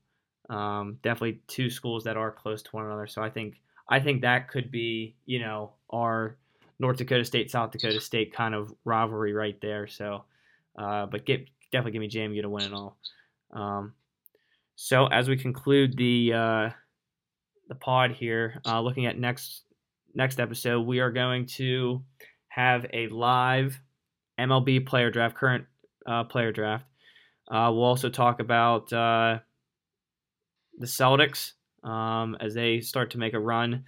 [0.49, 4.23] Um, definitely two schools that are close to one another, so I think I think
[4.23, 6.37] that could be you know our
[6.79, 9.87] North Dakota State South Dakota State kind of rivalry right there.
[9.87, 10.25] So,
[10.77, 12.97] uh, but get definitely give me JMU to win it all.
[13.53, 13.95] Um,
[14.77, 16.71] so as we conclude the uh,
[17.71, 19.63] the pod here, uh, looking at next
[20.13, 22.03] next episode, we are going to
[22.49, 23.81] have a live
[24.39, 25.65] MLB player draft, current
[26.05, 26.85] uh, player draft.
[27.49, 29.39] Uh, we'll also talk about uh,
[30.79, 31.53] the Celtics
[31.85, 33.85] um, as they start to make a run,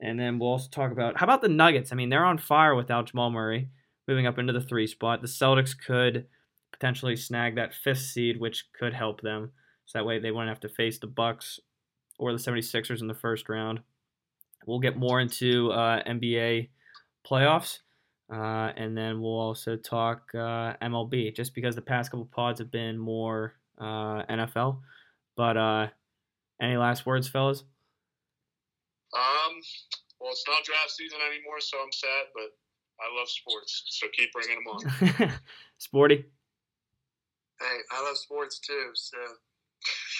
[0.00, 1.92] and then we'll also talk about how about the Nuggets.
[1.92, 3.68] I mean, they're on fire without Jamal Murray,
[4.08, 5.20] moving up into the three spot.
[5.20, 6.26] The Celtics could
[6.72, 9.52] potentially snag that fifth seed, which could help them.
[9.84, 11.60] So that way they wouldn't have to face the Bucks
[12.18, 13.80] or the 76ers in the first round.
[14.66, 16.68] We'll get more into uh, NBA
[17.26, 17.78] playoffs.
[18.32, 22.72] Uh, and then we'll also talk uh, MLB, just because the past couple pods have
[22.72, 24.80] been more uh, NFL.
[25.36, 25.86] But uh,
[26.60, 27.62] any last words, fellas?
[29.14, 29.54] Um,
[30.20, 32.50] well, it's not draft season anymore, so I'm sad, but
[32.98, 35.32] I love sports, so keep bringing them on.
[35.78, 36.24] Sporty.
[37.60, 39.16] Hey, I love sports too, so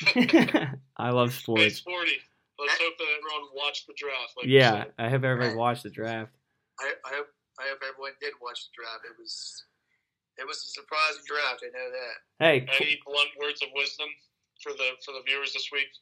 [0.97, 1.63] I love sports.
[1.63, 2.19] Hey, sporty.
[2.59, 4.33] Let's hope that everyone watched the draft.
[4.37, 6.33] Like yeah, I hope everybody watched the draft.
[6.81, 7.29] I, I hope
[7.61, 9.05] I hope everyone did watch the draft.
[9.05, 9.65] It was
[10.37, 11.65] it was a surprising draft.
[11.65, 12.17] I know that.
[12.41, 14.09] Hey, any blunt words of wisdom
[14.63, 15.93] for the for the viewers this week?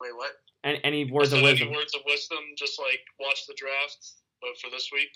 [0.00, 0.32] Wait, what?
[0.64, 1.68] Any, any words of wisdom?
[1.68, 2.40] Any words of wisdom?
[2.56, 4.00] Just like watch the draft,
[4.40, 5.12] but for this week.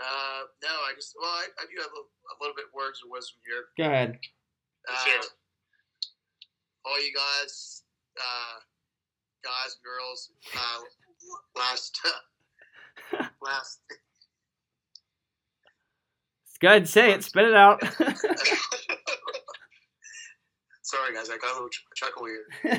[0.00, 3.12] Uh, no, I just well, I, I do have a, a, little bit words of
[3.12, 3.70] wisdom here.
[3.76, 4.18] Go ahead.
[4.88, 5.22] Uh,
[6.84, 7.82] all you guys,
[8.18, 8.58] uh,
[9.44, 10.80] guys girls, uh,
[11.56, 11.98] last,
[13.42, 13.80] last.
[16.60, 17.82] Go ahead, say it, spit it out.
[20.82, 22.46] Sorry, guys, I got a little chuckle here.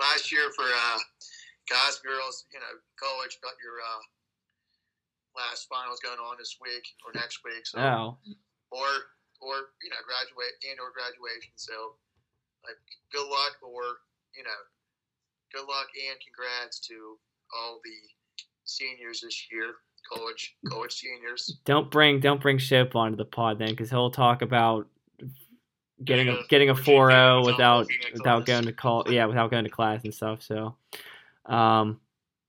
[0.00, 0.98] last year for uh,
[1.68, 2.66] guys girls, you know,
[2.98, 4.02] college got your uh,
[5.36, 7.66] last finals going on this week or next week.
[7.66, 8.18] So, oh.
[8.70, 8.86] or
[9.40, 11.52] or you know graduate and or graduation.
[11.56, 11.96] So
[12.64, 12.78] like
[13.12, 14.04] good luck or
[14.36, 14.60] you know
[15.52, 17.18] good luck and congrats to
[17.56, 17.98] all the
[18.64, 19.74] seniors this year,
[20.12, 21.58] college college seniors.
[21.64, 24.86] Don't bring don't bring Ship onto the pod then, because he'll talk about
[26.04, 30.04] getting a getting a 4-0 without without going to call yeah without going to class
[30.04, 30.42] and stuff.
[30.42, 30.76] So,
[31.46, 32.00] um,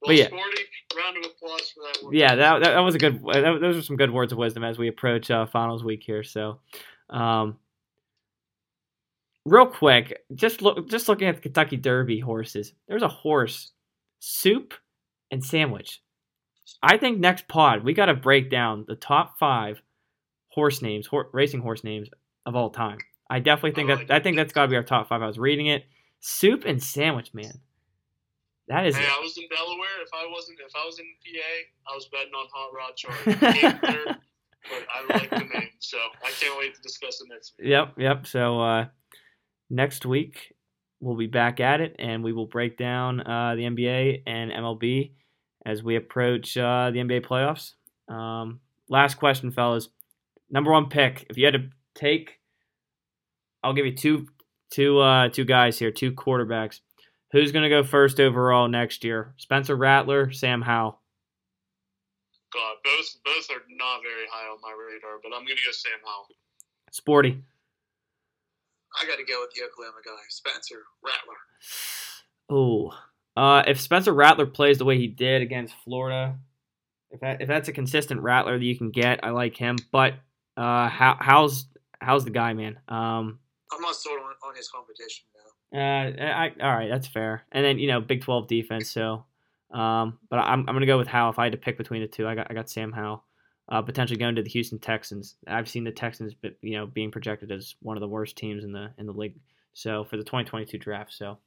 [0.02, 0.28] well, but yeah.
[0.28, 0.64] Sporty,
[0.96, 2.16] round of applause for that.
[2.16, 3.22] Yeah, that, that, that was a good.
[3.24, 6.24] That, those are some good words of wisdom as we approach uh, finals week here.
[6.24, 6.60] So,
[7.10, 7.58] Um,
[9.46, 12.74] real quick, just look, just looking at the Kentucky Derby horses.
[12.88, 13.72] There's a horse,
[14.20, 14.74] soup,
[15.30, 16.02] and sandwich.
[16.82, 19.82] I think next pod we got to break down the top five
[20.48, 22.10] horse names, hor- racing horse names
[22.46, 22.98] of all time.
[23.30, 25.22] I definitely think I that I think that's got to be our top five.
[25.22, 25.86] I was reading it.
[26.20, 27.62] Soup and sandwich, man.
[28.68, 30.02] That is Hey, I was in Delaware.
[30.02, 33.54] If I wasn't, if I was in PA, I was betting on Hot Rod Charlie.
[33.54, 34.18] He came third,
[34.70, 37.68] but I like the name, so I can't wait to discuss it next week.
[37.68, 38.28] Yep, yep.
[38.28, 38.86] So uh,
[39.70, 40.54] next week
[41.00, 45.12] we'll be back at it, and we will break down uh, the NBA and MLB
[45.66, 47.74] as we approach uh, the NBA playoffs.
[48.14, 48.60] Um,
[48.90, 49.90] last question, fellas.
[50.50, 51.26] Number one pick.
[51.30, 52.40] If you had to take,
[53.64, 54.28] I'll give you two,
[54.70, 56.80] two, uh, two guys here, two quarterbacks.
[57.32, 59.34] Who's going to go first overall next year?
[59.38, 61.00] Spencer Rattler, Sam Howell.
[62.54, 66.00] God, both both are not very high on my radar, but I'm gonna go Sam
[66.04, 66.28] Howell.
[66.92, 67.42] Sporty.
[69.02, 71.38] I got to go with the Oklahoma guy, Spencer Rattler.
[72.50, 72.92] Oh,
[73.38, 76.36] uh, if Spencer Rattler plays the way he did against Florida,
[77.10, 79.78] if that if that's a consistent Rattler that you can get, I like him.
[79.92, 80.16] But
[80.58, 81.68] uh, how how's
[82.02, 82.78] how's the guy, man?
[82.90, 83.40] Um,
[83.72, 85.24] I'm not sold on, on his competition.
[85.74, 87.44] Uh, I, all right, that's fair.
[87.52, 88.90] And then you know, Big Twelve defense.
[88.90, 89.26] So,
[89.72, 91.32] um, but I'm I'm gonna go with Howell.
[91.32, 93.24] If I had to pick between the two, I got I got Sam Howell.
[93.70, 95.36] Uh, potentially going to the Houston Texans.
[95.48, 98.66] I've seen the Texans, but you know, being projected as one of the worst teams
[98.66, 99.40] in the in the league.
[99.74, 101.14] So for the 2022 draft.
[101.14, 101.38] So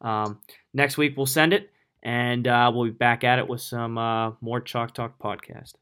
[0.00, 0.38] um,
[0.72, 1.70] next week we'll send it,
[2.04, 5.72] and uh, we'll be back at it with some uh, more Chalk Talk podcast.